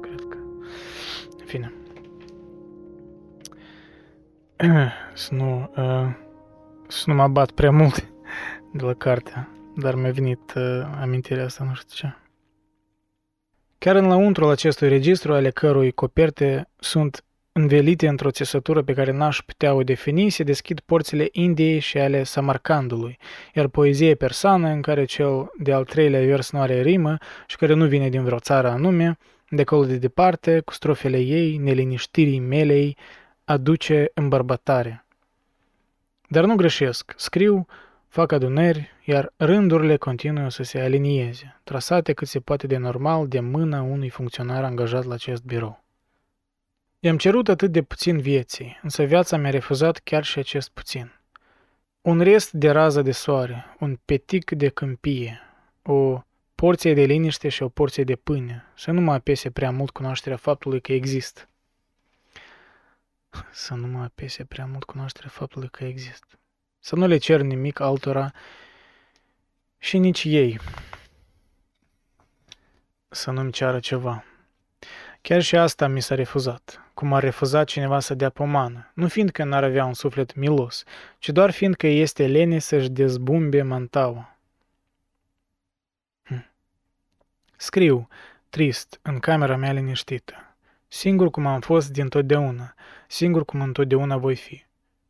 [0.00, 0.36] Cred că.
[1.38, 1.72] În fine.
[5.14, 6.08] Să nu, uh,
[6.88, 8.08] să nu mă bat prea mult
[8.72, 10.62] de la carte, dar mi-a venit uh,
[11.00, 12.14] amintirea asta, nu știu ce.
[13.78, 19.40] Chiar în lăuntrul acestui registru, ale cărui coperte sunt învelite într-o țesătură pe care n-aș
[19.46, 23.18] putea o defini, se deschid porțile Indiei și ale Samarcandului,
[23.54, 27.86] iar poezie persană, în care cel de-al treilea vers nu are rimă și care nu
[27.86, 29.18] vine din vreo țară anume,
[29.50, 32.96] de acolo de departe, cu strofele ei, neliniștirii melei,
[33.48, 35.04] aduce îmbărbătare.
[36.28, 37.66] Dar nu greșesc, scriu,
[38.08, 43.40] fac adunări, iar rândurile continuă să se alinieze, trasate cât se poate de normal de
[43.40, 45.84] mâna unui funcționar angajat la acest birou.
[47.00, 51.12] I-am cerut atât de puțin vieții, însă viața mi-a refuzat chiar și acest puțin.
[52.00, 55.40] Un rest de rază de soare, un petic de câmpie,
[55.82, 56.22] o
[56.54, 60.36] porție de liniște și o porție de pâine, să nu mă apese prea mult cunoașterea
[60.36, 61.47] faptului că există.
[63.50, 66.38] să nu mă apese prea mult cunoașterea faptului că există.
[66.78, 68.32] Să nu le cer nimic altora
[69.78, 70.60] și nici ei
[73.08, 74.24] să nu-mi ceară ceva.
[75.20, 79.44] Chiar și asta mi s-a refuzat, cum a refuzat cineva să dea pomană, nu fiindcă
[79.44, 80.84] n-ar avea un suflet milos,
[81.18, 84.36] ci doar fiindcă este lene să-și dezbumbe mantaua.
[86.22, 86.50] Hm.
[87.56, 88.08] Scriu,
[88.48, 90.47] trist, în camera mea liniștită,
[90.88, 92.74] singur cum am fost dintotdeauna,
[93.08, 94.66] singur cum întotdeauna voi fi.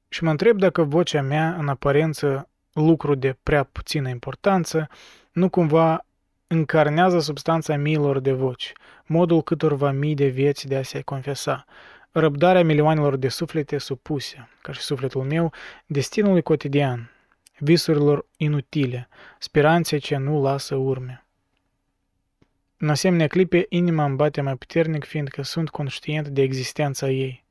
[0.09, 4.89] Și mă întreb dacă vocea mea, în aparență lucru de prea puțină importanță,
[5.33, 6.07] nu cumva
[6.47, 8.73] încarnează substanța miilor de voci,
[9.07, 11.65] modul câtorva mii de vieți de a se confesa,
[12.11, 15.53] răbdarea milioanelor de suflete supuse, ca și sufletul meu,
[15.87, 17.11] destinului cotidian,
[17.59, 19.09] visurilor inutile,
[19.39, 21.28] speranțe ce nu lasă urme.
[22.81, 27.45] În asemenea clipe, inima îmi bate mai puternic, fiindcă sunt conștient de existența ei.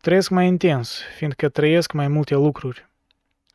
[0.00, 2.88] Trăiesc mai intens, fiindcă trăiesc mai multe lucruri.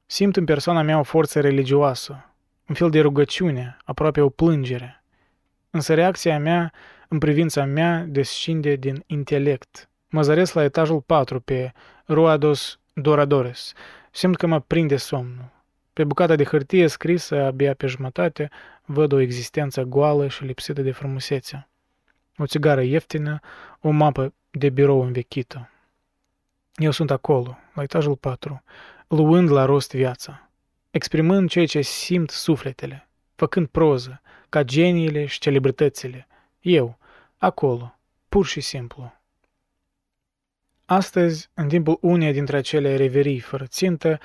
[0.05, 2.33] Simt în persoana mea o forță religioasă,
[2.67, 5.03] un fel de rugăciune, aproape o plângere.
[5.69, 6.73] Însă reacția mea,
[7.07, 9.89] în privința mea, descinde din intelect.
[10.09, 11.71] Mă zăresc la etajul 4 pe
[12.07, 13.73] Ruados Doradores.
[14.11, 15.54] Simt că mă prinde somnul.
[15.95, 18.49] Pe bucata de hârtie scrisă, abia pe jumătate,
[18.85, 21.67] văd o existență goală și lipsită de frumusețe.
[22.37, 23.39] O țigară ieftină,
[23.81, 25.69] o mapă de birou învechită.
[26.75, 28.63] Eu sunt acolo, la etajul 4,
[29.07, 30.49] luând la rost viața,
[30.91, 36.27] exprimând ceea ce simt sufletele, făcând proză, ca geniile și celebritățile.
[36.61, 36.97] Eu,
[37.37, 37.97] acolo,
[38.29, 39.13] pur și simplu.
[40.85, 44.19] Astăzi, în timpul uneia dintre acele reverii fără țintă,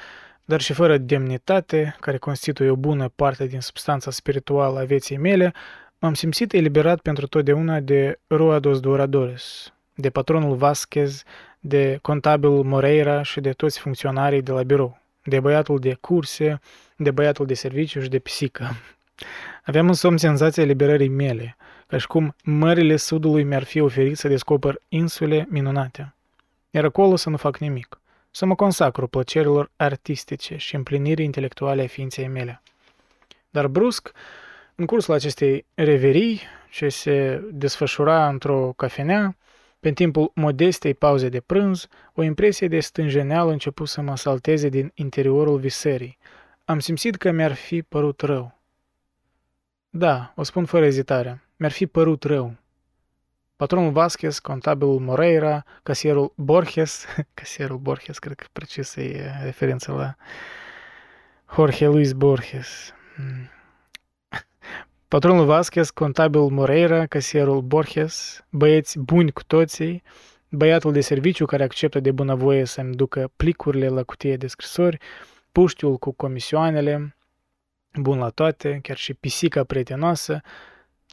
[0.51, 5.53] dar și fără demnitate, care constituie o bună parte din substanța spirituală a vieții mele,
[5.99, 11.23] m-am simțit eliberat pentru totdeauna de Ruados Duradores, de patronul Vasquez,
[11.61, 16.61] de contabilul Moreira și de toți funcționarii de la birou, de băiatul de curse,
[16.97, 18.71] de băiatul de serviciu și de pisică.
[19.69, 24.29] Aveam în somn senzația eliberării mele, ca și cum mările sudului mi-ar fi oferit să
[24.29, 26.15] descoper insule minunate.
[26.71, 28.00] Iar acolo să nu fac nimic,
[28.31, 32.63] să mă consacru plăcerilor artistice și împlinirii intelectuale a ființei mele.
[33.51, 34.13] Dar brusc,
[34.75, 39.37] în cursul acestei reverii, ce se desfășura într-o cafenea,
[39.81, 44.93] pe timpul modestei pauze de prânz, o impresie de stânjeneală început să mă salteze din
[44.95, 46.19] interiorul visării.
[46.65, 48.59] Am simțit că mi-ar fi părut rău.
[49.91, 52.55] Da, o spun fără ezitare, mi-ar fi părut rău.
[53.61, 60.15] Patronul Vasquez, contabilul Moreira, casierul Borges, casierul Borges, cred că precis e referință la
[61.55, 62.95] Jorge Luis Borges.
[63.15, 63.51] Hmm.
[65.09, 70.03] Patronul Vasquez, contabil Moreira, casierul Borges, băieți buni cu toții,
[70.49, 74.99] băiatul de serviciu care acceptă de bunăvoie să-mi ducă plicurile la cutie de scrisori,
[75.53, 77.17] puștiul cu comisioanele,
[77.93, 80.41] bun la toate, chiar și pisica prietenoasă,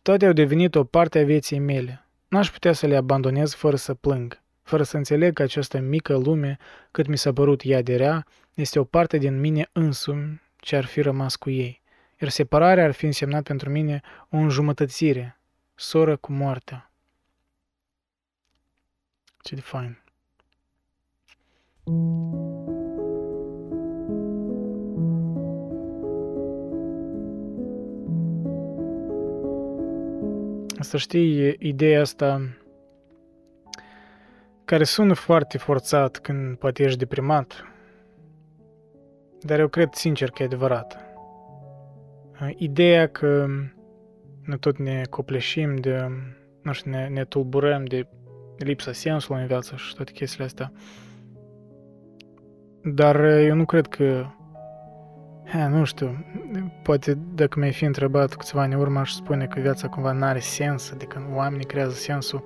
[0.01, 2.01] toate au devenit o parte a vieții mele.
[2.27, 6.57] N-aș putea să le abandonez fără să plâng, fără să înțeleg că această mică lume,
[6.91, 10.85] cât mi s-a părut ea de rea, este o parte din mine însumi ce ar
[10.85, 11.81] fi rămas cu ei
[12.21, 15.39] iar separarea ar fi însemnat pentru mine o înjumătățire,
[15.75, 16.91] soră cu moartea.
[19.41, 20.01] Ce de fain.
[30.87, 32.41] Să știi, ideea asta
[34.65, 37.65] care sună foarte forțat când poate ești deprimat,
[39.41, 40.97] dar eu cred sincer că e adevărat.
[42.55, 43.45] Ideea că
[44.45, 46.07] noi tot ne copleșim de,
[46.61, 48.07] nu știu, ne, ne tulburăm de
[48.57, 50.71] lipsa sensului în viață și toate chestiile astea.
[52.83, 54.25] Dar eu nu cred că,
[55.51, 56.25] he, nu știu,
[56.83, 60.39] poate dacă mi-ai fi întrebat câțiva ani urmă aș spune că viața cumva nu are
[60.39, 62.43] sens, adică oamenii creează sensul.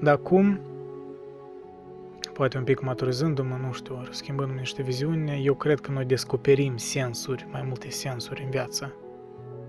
[0.00, 0.60] Dar acum,
[2.32, 6.76] poate un pic maturizându-mă, nu știu, ori schimbându-mi niște viziuni, eu cred că noi descoperim
[6.76, 8.94] sensuri, mai multe sensuri în viață.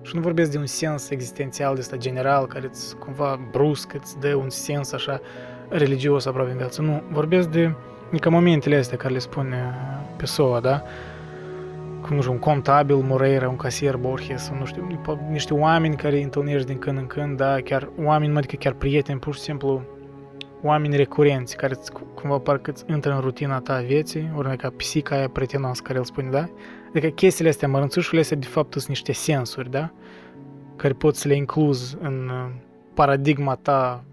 [0.02, 4.20] Și nu vorbesc de un sens existențial de ăsta general, care îți cumva brusc îți
[4.20, 5.22] dă un sens așa
[5.70, 6.82] religios aproape în viață.
[6.82, 7.76] Nu, vorbesc de
[8.20, 9.76] ca momentele astea care le spune
[10.18, 10.84] Pessoa, da?
[12.06, 14.88] Cum, nu știu, un contabil Moreira, un casier Borges, nu știu,
[15.30, 17.62] niște oameni care îi întâlnești din când în când, da?
[17.62, 19.82] Chiar oameni, adică chiar prieteni, pur și simplu
[20.62, 21.76] oameni recurenți care
[22.16, 25.98] cumva parcă îți intră în rutina ta a vieții, ori ca pisica aia prietenoasă care
[25.98, 26.50] îl spune, da?
[26.90, 29.92] Adică chestiile astea, mărânțușurile astea, de fapt, sunt niște sensuri, da?
[30.76, 32.52] Care poți să le incluzi în uh,
[32.94, 34.04] paradigma ta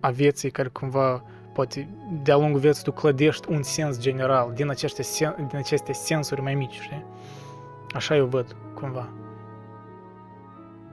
[0.00, 1.88] a vieții, care cumva poate
[2.22, 6.54] de-a lungul vieții tu clădești un sens general din aceste, sen, din aceste sensuri mai
[6.54, 7.04] mici, știi?
[7.94, 9.08] Așa eu văd, cumva.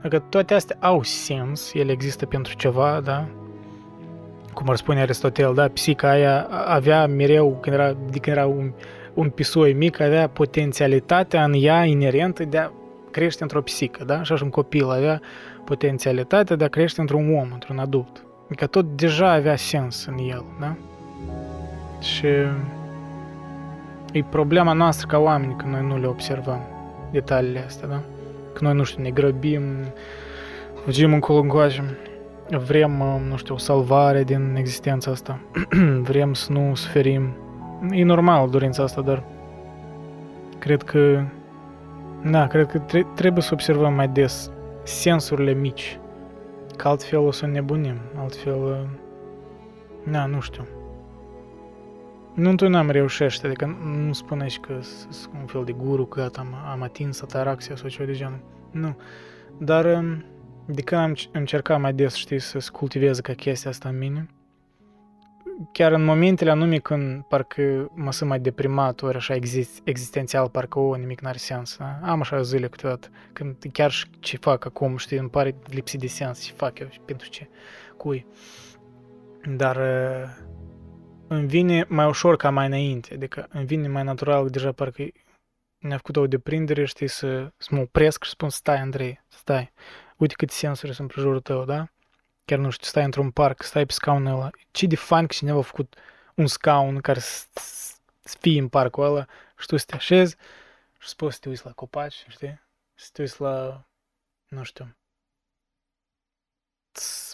[0.01, 3.27] Dacă toate astea au sens, ele există pentru ceva, da?
[4.53, 5.67] Cum ar spune Aristotel, da?
[5.67, 8.71] Psica aia avea mereu, când era, de când era un,
[9.13, 12.69] un pisoi mic, avea potențialitatea în ea inerentă de a
[13.11, 14.23] crește într-o psică, da?
[14.23, 15.21] Și așa un copil avea
[15.65, 18.25] potențialitatea de a crește într-un om, într-un adult.
[18.45, 20.75] Adică tot deja avea sens în el, da?
[21.99, 22.27] Și
[24.11, 26.70] e problema noastră ca oameni că noi nu le observăm
[27.11, 28.01] detaliile astea, da?
[28.53, 29.61] Că noi, nu știu, ne grăbim,
[30.83, 31.97] fugim încolo încoace,
[32.57, 32.91] vrem,
[33.29, 35.39] nu știu, o salvare din existența asta,
[36.09, 37.35] vrem să nu suferim.
[37.91, 39.23] E normal dorința asta, dar
[40.59, 41.23] cred că,
[42.23, 44.51] da, cred că trebuie să observăm mai des
[44.83, 45.99] sensurile mici,
[46.75, 48.89] că altfel o să nebunim, altfel,
[50.11, 50.65] da, nu știu.
[52.33, 53.65] Nu n-am reușește, adică
[54.05, 57.89] nu spune și că sunt un fel de guru, că am, am atins ataraxia sau
[57.89, 58.39] ceva de genul.
[58.71, 58.97] Nu.
[59.57, 60.25] Dar um,
[60.65, 64.29] de când am încercat mai des, știi, să cultivez ca chestia asta în mine,
[65.71, 70.79] chiar în momentele anume când parcă mă sunt mai deprimat, ori așa exist, existențial, parcă
[70.79, 71.77] o, nimic n-are sens.
[71.77, 71.99] Da?
[72.01, 76.07] Am așa zile câteodată, când chiar și ce fac acum, știi, îmi pare lipsit de
[76.07, 77.49] sens, ce fac eu și pentru ce,
[77.97, 78.25] cui.
[79.55, 80.49] Dar uh,
[81.33, 85.03] îmi vine mai ușor ca mai înainte, adică îmi vine mai natural, deja parcă
[85.77, 89.71] ne-a făcut o deprindere, știi, să, să mă opresc și spun, stai, Andrei, stai,
[90.17, 91.87] uite câte sensuri sunt în jurul tău, da?
[92.45, 94.49] Chiar nu știu, stai într-un parc, stai pe scaunul ăla.
[94.71, 95.95] Ce de fain că cineva a făcut
[96.35, 99.25] un scaun care să fie în parcul ăla
[99.57, 100.35] și tu să te așezi
[100.99, 102.61] și poți să te uiți la copaci, știi?
[102.93, 103.85] Să te uiți la,
[104.47, 104.95] nu știu,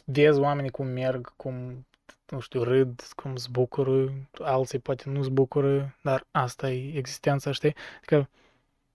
[0.05, 1.85] vezi oamenii cum merg, cum
[2.29, 7.51] nu știu, râd, cum se bucură, alții poate nu se bucură, dar asta e existența,
[7.51, 7.75] știi?
[7.97, 8.29] Adică,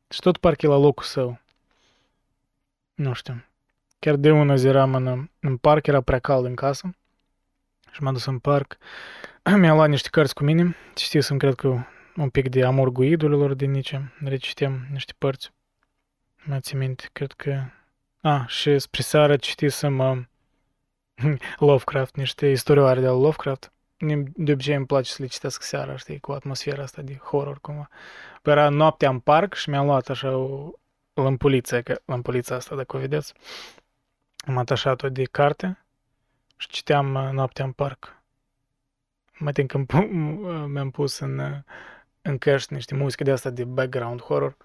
[0.09, 1.41] și tot parcă e la locul său.
[2.95, 3.45] Nu știu.
[3.99, 6.95] Chiar de una zi eram în, în parc, era prea cald în casă
[7.91, 8.79] și m-am dus în parc.
[9.61, 11.79] Mi-am luat niște cărți cu mine, citisem, cred că,
[12.17, 15.53] un pic de Amorgul idolilor din Nice, reciteam niște părți.
[16.45, 17.63] Mă țin minte, cred că...
[18.21, 20.19] A, și spre seară citisem uh,
[21.59, 23.73] Lovecraft, niște istorioare de Lovecraft.
[24.35, 27.89] De obicei îmi place să le citesc seara, știi, cu atmosfera asta de horror cumva.
[28.43, 30.71] Păi era noaptea în parc și mi-am luat așa o
[31.15, 33.33] lămpuliță, că lămpulița asta, dacă o vedeți,
[34.47, 35.85] am atașat-o de carte
[36.57, 38.23] și citeam uh, noaptea în parc.
[39.39, 39.93] Mai timp când
[40.73, 41.63] mi-am pus în,
[42.23, 44.57] în căști niște muzică de asta de background horror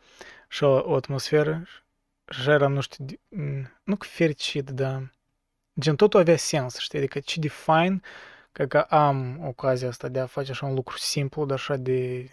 [0.47, 1.63] și o, o atmosferă
[2.29, 3.05] și așa eram, nu știu,
[3.83, 5.11] nu că fericit, dar
[5.79, 6.97] Gen, totul avea sens, știi?
[6.97, 8.03] Adică ce de fain
[8.51, 12.29] că, că am ocazia asta de a face așa un lucru simplu, dar așa de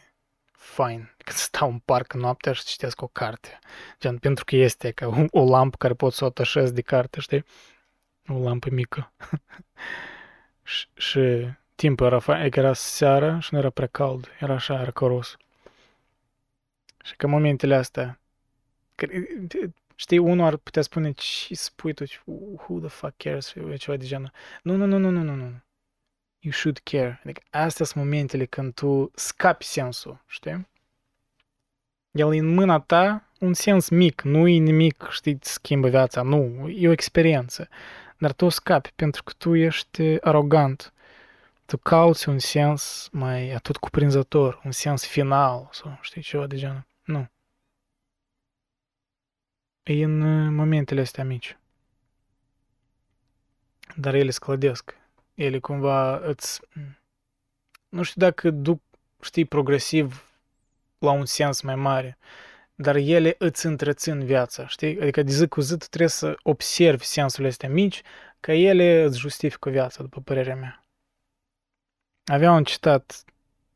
[0.52, 1.14] fain.
[1.24, 3.58] Când stau în parc noaptea și citesc o carte.
[4.00, 7.20] Gen, pentru că este ca o, o lampă care pot să o atașez de carte,
[7.20, 7.44] știi?
[8.28, 9.12] O lampă mică.
[10.62, 14.80] și, și timpul era fain, că era seara și nu era prea cald, era așa,
[14.80, 15.36] era coros.
[17.04, 18.20] Și că momentele astea,
[19.94, 24.32] Știi, unul ar putea spune ce spui tu, who the fuck cares, ceva de genul.
[24.62, 25.62] Nu, nu, nu, nu, nu, nu, nu.
[26.38, 27.20] You should care.
[27.24, 30.68] Adică astea sunt momentele când tu scapi sensul, știi?
[32.10, 36.68] El e în mâna ta un sens mic, nu e nimic, știi, schimbă viața, nu,
[36.68, 37.68] e o experiență.
[38.18, 40.92] Dar tu scapi pentru că tu ești arogant.
[41.66, 46.86] Tu cauți un sens mai atât cuprinzător, un sens final sau știi ceva de genul.
[47.04, 47.28] Nu
[49.84, 51.58] e în uh, momentele astea mici.
[53.96, 54.96] Dar ele sclădesc.
[55.34, 56.60] Ele cumva îți...
[57.88, 58.82] Nu știu dacă duc,
[59.22, 60.28] știi, progresiv
[60.98, 62.18] la un sens mai mare,
[62.74, 65.00] dar ele îți întrețin viața, știi?
[65.00, 68.02] Adică de zi cu zi tu trebuie să observi sensurile astea mici,
[68.40, 70.84] că ele îți justifică viața, după părerea mea.
[72.24, 73.24] Avea un citat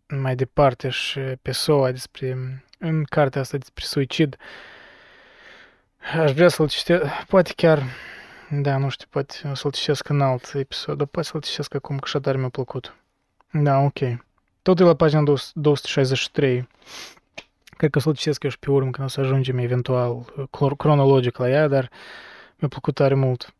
[0.09, 2.36] mai departe și pe SOA despre,
[2.78, 4.46] în cartea asta despre suicid, uh,
[5.99, 7.82] Aș vrea să-l citesc, poate chiar,
[8.51, 11.96] da, nu știu, poate o să-l citesc în alt episod, dar poate să-l citesc acum,
[11.96, 12.96] că așa tare mi-a plăcut.
[13.51, 13.99] Da, ok.
[14.62, 15.22] Tot e la pagina
[15.55, 16.68] 263.
[17.64, 20.34] Cred că o să-l citesc eu și pe urmă, când o să ajungem eventual
[20.76, 21.90] cronologic la ea, dar
[22.57, 23.55] mi-a plăcut tare mult.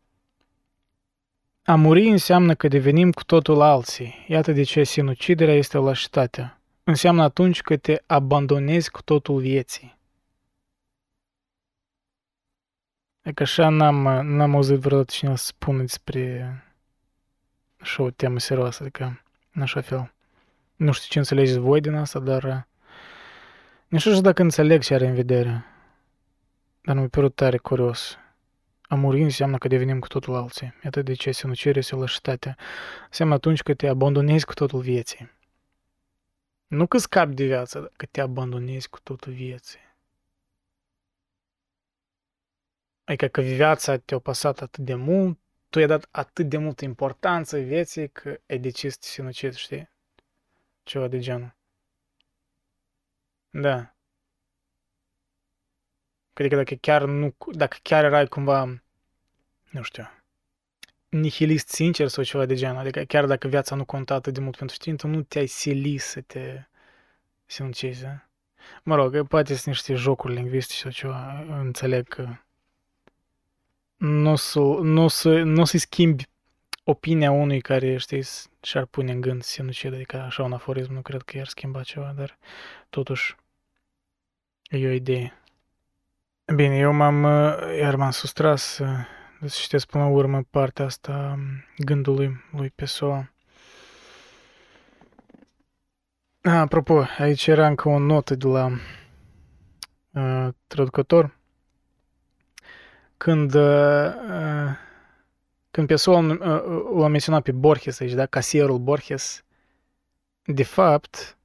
[1.63, 4.25] A muri înseamnă că devenim cu totul alții.
[4.27, 6.57] Iată de ce sinuciderea este o lașitate.
[6.83, 9.97] Înseamnă atunci că te abandonezi cu totul vieții.
[13.18, 16.53] E că așa n-am, n-am auzit vreodată cineva să spună despre
[17.79, 19.21] așa o temă serioasă, adică
[19.53, 20.13] în așa fel.
[20.75, 22.61] Nu știu ce înțelegeți voi din asta, dar uh,
[23.87, 25.65] nu știu dacă înțeleg ce are în vedere.
[26.81, 28.17] Dar nu mi-a părut tare curios.
[28.81, 30.73] A muri înseamnă că devenim cu totul alții.
[30.83, 32.57] Iată de ce sinucirea și lășitatea.
[33.07, 35.31] Înseamnă atunci că te abandonezi cu totul vieții.
[36.67, 39.79] Nu că scapi de viață, dar că te abandonezi cu totul vieții.
[43.09, 45.39] Adică că viața te-a pasat atât de mult,
[45.69, 49.89] tu i-ai dat atât de multă importanță vieții că ai decis să te sinucizi, știi?
[50.83, 51.55] Ceva de genul.
[53.49, 53.95] Da.
[56.33, 58.81] Adică dacă chiar nu, dacă chiar erai cumva,
[59.69, 60.09] nu știu,
[61.09, 64.57] nihilist sincer sau ceva de genul, adică chiar dacă viața nu conta atât de mult
[64.57, 66.63] pentru tine, tu nu te-ai sili să te
[67.45, 68.27] sinucizi, da?
[68.83, 72.37] Mă rog, poate sunt niște jocuri lingvistice sau ceva, înțeleg că
[73.99, 76.27] nu o să, nu o să, nu o să schimbi
[76.83, 78.23] opinia unui care, știi,
[78.61, 82.13] și-ar pune în gând sinucid, adică așa un aforism, nu cred că i-ar schimba ceva,
[82.15, 82.37] dar
[82.89, 83.35] totuși
[84.69, 85.33] e o idee.
[86.55, 87.23] Bine, eu m-am,
[87.79, 88.81] iar m-am sustras
[89.45, 91.39] să citesc până la urmă partea asta
[91.77, 93.31] gândului lui Pessoa.
[96.41, 98.71] Apropo, aici era încă o notă de la
[100.11, 101.38] uh, traducător.
[103.19, 104.13] Când, uh,
[105.71, 108.25] când Pessoa uh, l-a menționat pe Borges aici, da?
[108.25, 109.43] Casierul Borges,
[110.45, 111.37] de fapt,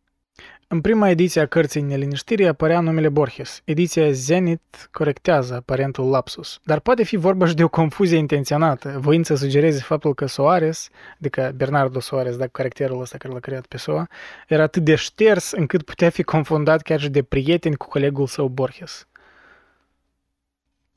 [0.68, 3.60] în prima ediție a cărții Neliniștirii apărea numele Borges.
[3.64, 6.58] Ediția Zenit corectează aparentul lapsus.
[6.64, 10.88] Dar poate fi vorba și de o confuzie intenționată, voind să sugereze faptul că Soares,
[11.18, 14.08] adică Bernardo Soares, dacă caracterul ăsta care l-a creat pe Soa,
[14.48, 18.48] era atât de șters încât putea fi confundat chiar și de prieteni cu colegul său
[18.48, 19.06] Borges.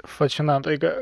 [0.05, 0.93] Fascinant, adică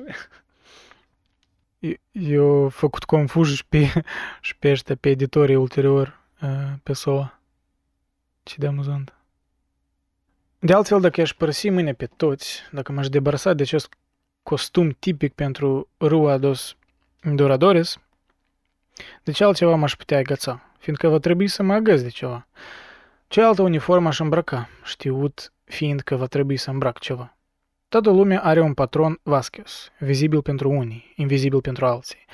[2.12, 4.04] eu făcut confuz și pe,
[4.42, 6.20] și pe ăștia, pe editorii ulterior,
[6.84, 7.40] pe SOA.
[8.44, 9.14] Ce de amuzant.
[10.60, 13.94] De altfel, dacă aș părăsi mâine pe toți, dacă m-aș debarasa de acest
[14.44, 16.76] costum tipic pentru Rua dos
[17.34, 17.98] Doradores,
[19.24, 22.48] de ce altceva m-aș putea agăța, fiindcă va trebui să mă agăț de ceva.
[23.28, 27.35] Ce altă uniformă aș îmbrăca, știut fiind că va trebui să îmbrac ceva.
[27.96, 32.26] Toată lumea are un patron Vasquez, vizibil pentru unii, invizibil pentru alții.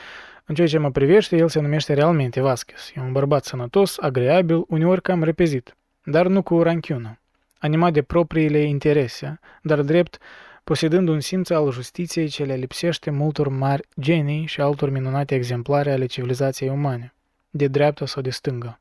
[0.45, 2.91] În ceea ce mă privește, el se numește realmente Vasquez.
[2.95, 7.19] E un bărbat sănătos, agreabil, uneori cam repezit dar nu cu ranchiună,
[7.57, 10.17] animat de propriile interese, dar drept,
[10.63, 15.91] posedând un simț al justiției ce le lipsește multor mari genii și altor minunate exemplare
[15.91, 17.13] ale civilizației umane,
[17.49, 18.79] de dreapta sau de stânga.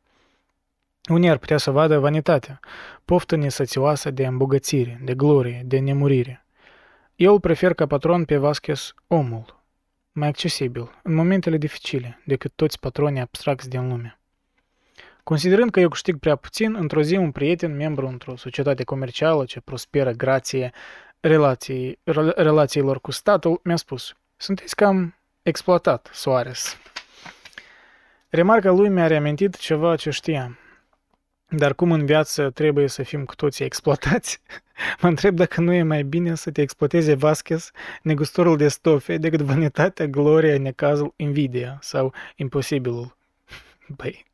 [1.11, 2.61] Unii ar putea să vadă vanitatea,
[3.05, 6.45] poftă nesățioasă de îmbogățire, de glorie, de nemurire.
[7.23, 9.63] Eu îl prefer ca patron pe Vasquez omul,
[10.13, 14.21] mai accesibil, în momentele dificile, decât toți patronii abstracți din lume.
[15.23, 19.61] Considerând că eu câștig prea puțin, într-o zi un prieten, membru într-o societate comercială ce
[19.61, 20.73] prosperă grație
[21.21, 21.99] relații,
[22.37, 26.77] relațiilor cu statul, mi-a spus Sunteți cam exploatat, Soares.
[28.29, 30.60] Remarca lui mi-a reamintit ceva ce știam.
[31.51, 34.41] Dar cum în viață trebuie să fim cu toții exploatați?
[35.01, 37.71] mă întreb dacă nu e mai bine să te exploateze Vasquez,
[38.03, 43.17] negustorul de stofe, decât vanitatea, gloria, necazul, invidia sau imposibilul.
[43.97, 44.27] Băi,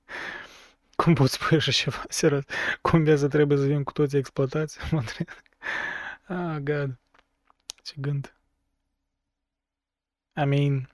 [0.96, 2.44] cum poți spune așa ceva, serios?
[2.80, 4.78] Cum viața trebuie să fim cu toți exploatați?
[4.90, 5.26] Mă întreb.
[6.26, 6.98] Ah, God.
[7.82, 8.34] Ce gând.
[10.36, 10.90] I mean,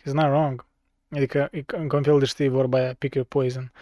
[0.00, 0.66] he's not wrong.
[1.10, 3.72] Adică, e în fel de știi vorba aia, pick your poison.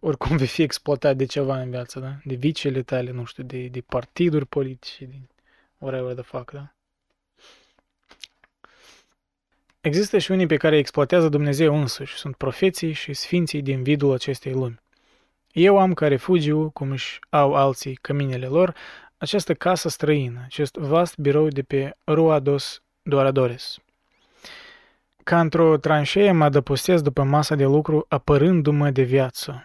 [0.00, 2.16] Oricum vei fi exploatat de ceva în viață, da?
[2.24, 5.16] De viciile tale, nu știu, de, de partiduri politice, de
[5.78, 6.72] whatever the fuck, da?
[9.80, 14.12] Există și unii pe care îi exploatează Dumnezeu însuși, sunt profeții și sfinții din vidul
[14.12, 14.80] acestei lumi.
[15.52, 18.74] Eu am ca refugiu, cum își au alții căminele lor,
[19.16, 23.76] această casă străină, acest vast birou de pe Rua dos Doradores.
[25.24, 29.64] Ca într-o tranșee mă adăpostez după masa de lucru apărându-mă de viață.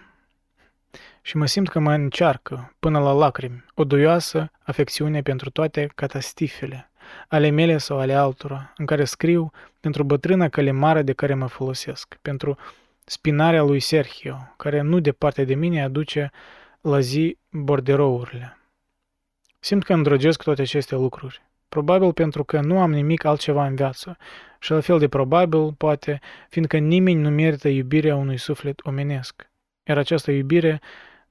[1.26, 6.92] Și mă simt că mă încearcă, până la lacrimi, o duioasă afecțiune pentru toate catastifele,
[7.28, 12.18] ale mele sau ale altora, în care scriu pentru bătrâna călimară de care mă folosesc,
[12.22, 12.58] pentru
[13.04, 16.32] spinarea lui Sergio, care nu departe de mine aduce
[16.82, 18.58] la zi borderourile.
[19.60, 21.42] Simt că îndrăgesc toate aceste lucruri.
[21.70, 24.18] Probabil pentru că nu am nimic altceva în viață
[24.60, 26.20] și la fel de probabil, poate,
[26.50, 29.50] fiindcă nimeni nu merită iubirea unui suflet omenesc.
[29.84, 30.82] Iar această iubire,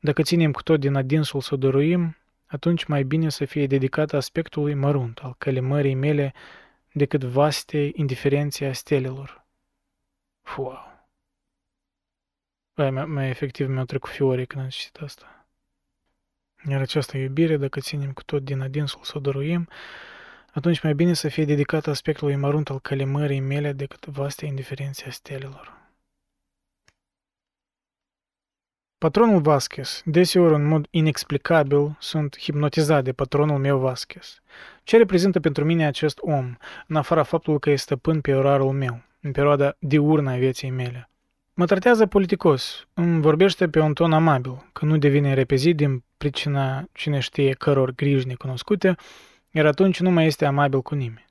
[0.05, 4.75] dacă ținem cu tot din adinsul să dăruim, atunci mai bine să fie dedicată aspectului
[4.75, 6.35] mărunt al călimării mele
[6.93, 9.47] decât vaste indiferențe a stelelor.
[10.57, 10.79] Wow!
[12.75, 15.47] Mai, mai efectiv mi-au trecut fiorii când am citit asta.
[16.69, 19.69] Iar această iubire, dacă ținem cu tot din adinsul să o dăruim,
[20.53, 25.11] atunci mai bine să fie dedicată aspectului mărunt al calimării mele decât vaste indiferențe a
[25.11, 25.82] stelelor.
[29.03, 34.41] Patronul Vasquez, deseori în mod inexplicabil, sunt hipnotizat de patronul meu Vasquez.
[34.83, 39.03] Ce reprezintă pentru mine acest om, în afara faptului că este stăpân pe orarul meu,
[39.21, 41.11] în perioada diurnă a vieții mele?
[41.55, 46.89] Mă tratează politicos, îmi vorbește pe un ton amabil, că nu devine repezit din pricina
[46.93, 48.97] cine știe căror griji necunoscute,
[49.51, 51.27] iar atunci nu mai este amabil cu nimeni.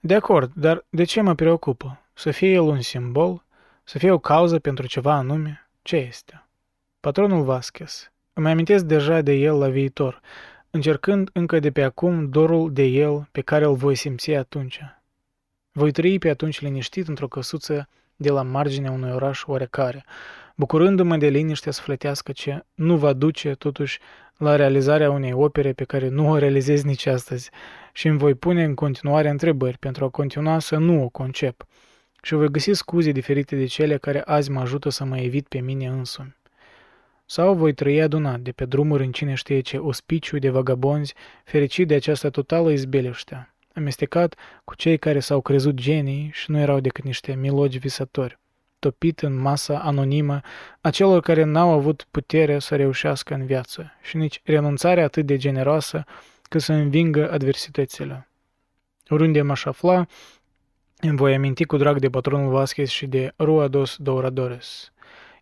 [0.00, 2.00] De acord, dar de ce mă preocupă?
[2.12, 3.44] Să fie el un simbol?
[3.84, 5.68] Să fie o cauză pentru ceva anume?
[5.82, 6.40] Ce este?
[7.06, 8.10] Patronul Vasquez.
[8.32, 10.20] Îmi amintesc deja de el la viitor,
[10.70, 14.80] încercând încă de pe acum dorul de el pe care îl voi simți atunci.
[15.72, 20.04] Voi trăi pe atunci liniștit într-o căsuță de la marginea unui oraș oarecare,
[20.56, 23.98] bucurându-mă de liniștea sufletească ce nu va duce, totuși,
[24.36, 27.50] la realizarea unei opere pe care nu o realizez nici astăzi
[27.92, 31.66] și îmi voi pune în continuare întrebări pentru a continua să nu o concep
[32.22, 35.60] și voi găsi scuze diferite de cele care azi mă ajută să mă evit pe
[35.60, 36.36] mine însumi.
[37.28, 41.14] Sau voi trăi adunat de pe drumuri în cine știe ce ospiciu de vagabonzi,
[41.44, 46.80] fericit de această totală izbeliște, amestecat cu cei care s-au crezut genii și nu erau
[46.80, 48.38] decât niște milogi visători,
[48.78, 50.40] topit în masa anonimă
[50.80, 55.36] a celor care n-au avut putere să reușească în viață și nici renunțarea atât de
[55.36, 56.04] generoasă
[56.42, 58.28] că să învingă adversitățile.
[59.08, 60.06] Oriunde m-aș afla,
[61.00, 64.90] îmi voi aminti cu drag de patronul Vasquez și de Ruados Douradores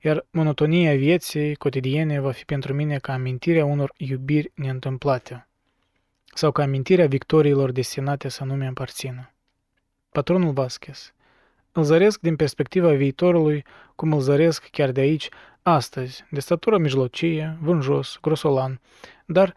[0.05, 5.47] iar monotonia vieții cotidiene va fi pentru mine ca amintirea unor iubiri neîntâmplate
[6.35, 9.33] sau ca amintirea victoriilor destinate să nu mi aparțină.
[10.11, 11.13] Patronul Vasquez.
[11.73, 15.29] Îl zăresc din perspectiva viitorului, cum îl zăresc chiar de aici,
[15.63, 18.81] astăzi, de statură mijlocie, vânjos, grosolan,
[19.25, 19.55] dar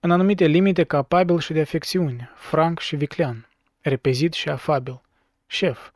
[0.00, 3.48] în anumite limite capabil și de afecțiune, franc și viclean,
[3.80, 5.00] repezit și afabil,
[5.46, 5.90] șef,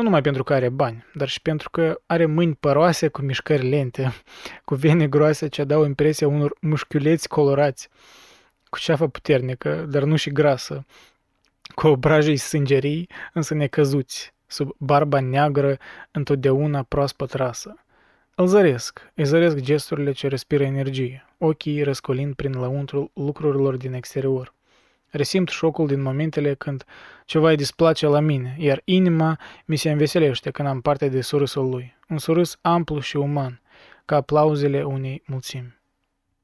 [0.00, 3.68] nu numai pentru că are bani, dar și pentru că are mâini păroase cu mișcări
[3.68, 4.12] lente,
[4.64, 7.88] cu vene groase ce dau impresia unor mușchiuleți colorați,
[8.68, 10.84] cu ceafă puternică, dar nu și grasă,
[11.74, 15.76] cu obrajii sângerii, însă necăzuți, sub barba neagră,
[16.10, 17.74] întotdeauna proaspăt rasă.
[18.34, 24.54] Îl zăresc, îi zăresc gesturile ce respiră energie, ochii răscolind prin lăuntrul lucrurilor din exterior.
[25.10, 26.84] Resimt șocul din momentele când
[27.24, 31.68] ceva îi displace la mine, iar inima mi se înveselește când am parte de surâsul
[31.68, 31.96] lui.
[32.08, 33.60] Un surâs amplu și uman,
[34.04, 35.78] ca aplauzele unei mulțimi.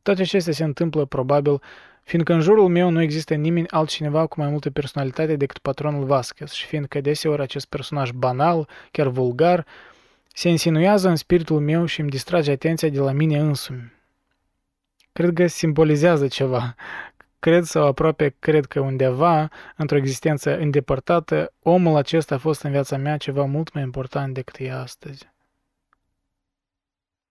[0.03, 1.61] Toate acestea se întâmplă probabil
[2.03, 6.51] fiindcă în jurul meu nu există nimeni altcineva cu mai multă personalitate decât patronul Vasquez
[6.51, 9.67] și fiindcă deseori acest personaj banal, chiar vulgar,
[10.33, 13.93] se insinuează în spiritul meu și îmi distrage atenția de la mine însumi.
[15.13, 16.75] Cred că simbolizează ceva,
[17.39, 22.97] cred sau aproape cred că undeva, într-o existență îndepărtată, omul acesta a fost în viața
[22.97, 25.35] mea ceva mult mai important decât e astăzi.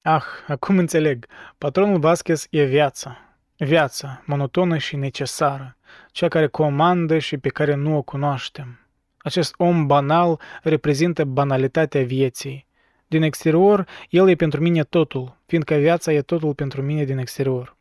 [0.01, 1.25] Ah, acum înțeleg.
[1.57, 3.17] Patronul Vasquez e viața.
[3.57, 5.77] Viața, monotonă și necesară,
[6.11, 8.79] cea care comandă și pe care nu o cunoaștem.
[9.17, 12.67] Acest om banal reprezintă banalitatea vieții.
[13.07, 17.74] Din exterior, el e pentru mine totul, fiindcă viața e totul pentru mine din exterior.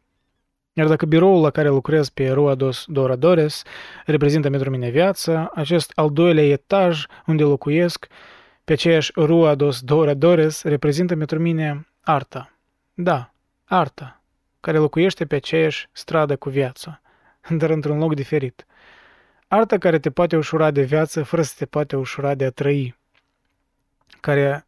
[0.76, 3.62] Iar dacă biroul la care lucrez pe Rua dos Doradores
[4.06, 8.06] reprezintă pentru mine viața, acest al doilea etaj unde locuiesc,
[8.64, 12.52] pe aceeași Rua dos Doradores, reprezintă pentru mine arta.
[12.94, 13.32] Da,
[13.64, 14.22] arta,
[14.60, 17.00] care locuiește pe aceeași stradă cu viața,
[17.58, 18.66] dar într-un loc diferit.
[19.48, 22.98] Arta care te poate ușura de viață fără să te poate ușura de a trăi,
[24.20, 24.66] care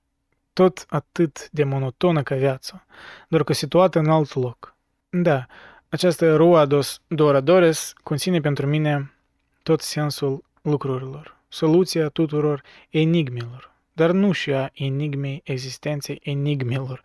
[0.53, 2.85] tot atât de monotonă ca viața,
[3.29, 4.75] doar că situată în alt loc.
[5.11, 5.47] Da,
[5.89, 9.15] această Rua dos Doradores conține pentru mine
[9.63, 17.03] tot sensul lucrurilor, soluția tuturor enigmelor, dar nu și a enigmei existenței enigmelor,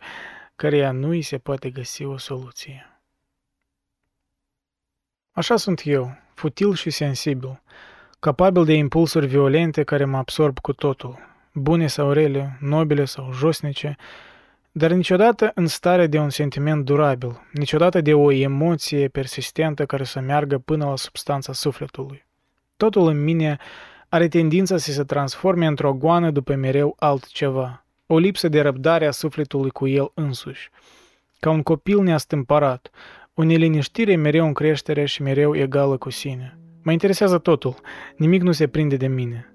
[0.56, 3.00] căreia nu îi se poate găsi o soluție.
[5.32, 7.62] Așa sunt eu, futil și sensibil,
[8.20, 11.18] capabil de impulsuri violente care mă absorb cu totul,
[11.52, 13.96] bune sau rele, nobile sau josnice,
[14.72, 20.20] dar niciodată în stare de un sentiment durabil, niciodată de o emoție persistentă care să
[20.20, 22.26] meargă până la substanța sufletului.
[22.76, 23.58] Totul în mine
[24.08, 29.10] are tendința să se transforme într-o goană după mereu altceva, o lipsă de răbdare a
[29.10, 30.70] sufletului cu el însuși.
[31.40, 32.90] Ca un copil neastâmpărat,
[33.34, 36.58] o neliniștire mereu în creștere și mereu egală cu sine.
[36.82, 37.74] Mă interesează totul,
[38.16, 39.54] nimic nu se prinde de mine.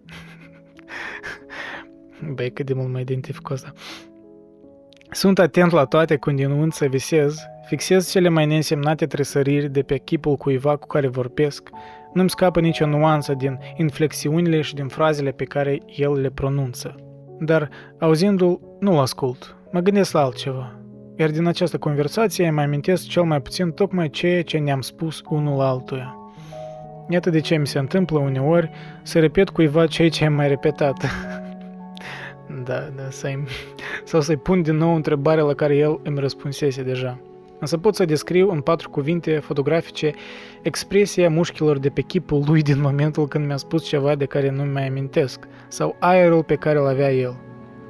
[2.33, 3.73] Băi, cât de mult mă identific cu asta.
[5.17, 9.97] Sunt atent la toate când înunț să visez, fixez cele mai neînsemnate tresăriri de pe
[9.97, 11.69] chipul cuiva cu care vorbesc,
[12.13, 16.95] nu-mi scapă nicio nuanță din inflexiunile și din frazele pe care el le pronunță.
[17.39, 20.79] Dar, auzindu-l, nu-l ascult, mă gândesc la altceva.
[21.15, 25.61] Iar din această conversație îmi amintesc cel mai puțin tocmai ceea ce ne-am spus unul
[25.61, 26.15] altuia.
[27.09, 28.69] Iată de ce mi se întâmplă uneori
[29.03, 31.05] să repet cuiva ceea ce am mai repetat.
[32.63, 33.29] da, da, să
[34.03, 37.19] sau să-i pun din nou întrebarea la care el îmi răspunsese deja.
[37.59, 40.13] Însă pot să descriu în patru cuvinte fotografice
[40.61, 44.63] expresia mușchilor de pe chipul lui din momentul când mi-a spus ceva de care nu
[44.63, 47.35] mai amintesc, sau aerul pe care îl avea el,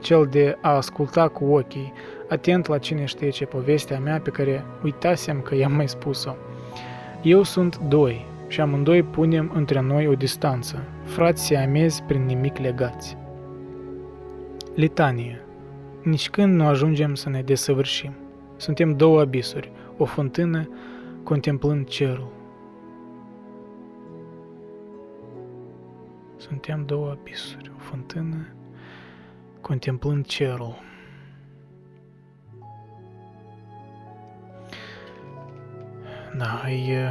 [0.01, 1.93] cel de a asculta cu ochii,
[2.29, 6.35] atent la cine știe ce povestea mea pe care uitasem că i-am mai spus-o.
[7.21, 13.17] Eu sunt doi și amândoi punem între noi o distanță, frați siamezi prin nimic legați.
[14.77, 15.41] Litanie.
[16.03, 18.13] Nici când nu ajungem să ne desăvârșim.
[18.55, 20.69] Suntem două abisuri, o fântână
[21.23, 22.31] contemplând cerul.
[26.35, 28.47] Suntem două abisuri, o fântână
[29.61, 30.75] contemplând cerul.
[36.37, 37.07] Da, e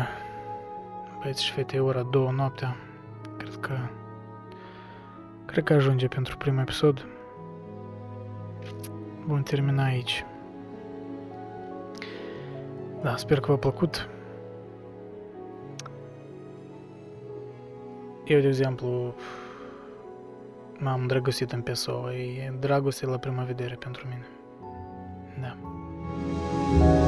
[1.20, 2.76] băieți și fete, ora două noaptea.
[3.36, 3.74] Cred că
[5.44, 7.06] cred că ajunge pentru primul episod.
[9.26, 10.24] Vom termina aici.
[13.02, 14.08] Da, sper că v-a plăcut.
[18.24, 19.14] Eu, de exemplu,
[20.78, 22.12] m-am îndrăgostit în PSO.
[22.12, 24.26] E dragoste la prima vedere pentru mine.
[25.40, 25.56] Da.
[26.78, 27.05] Thank you.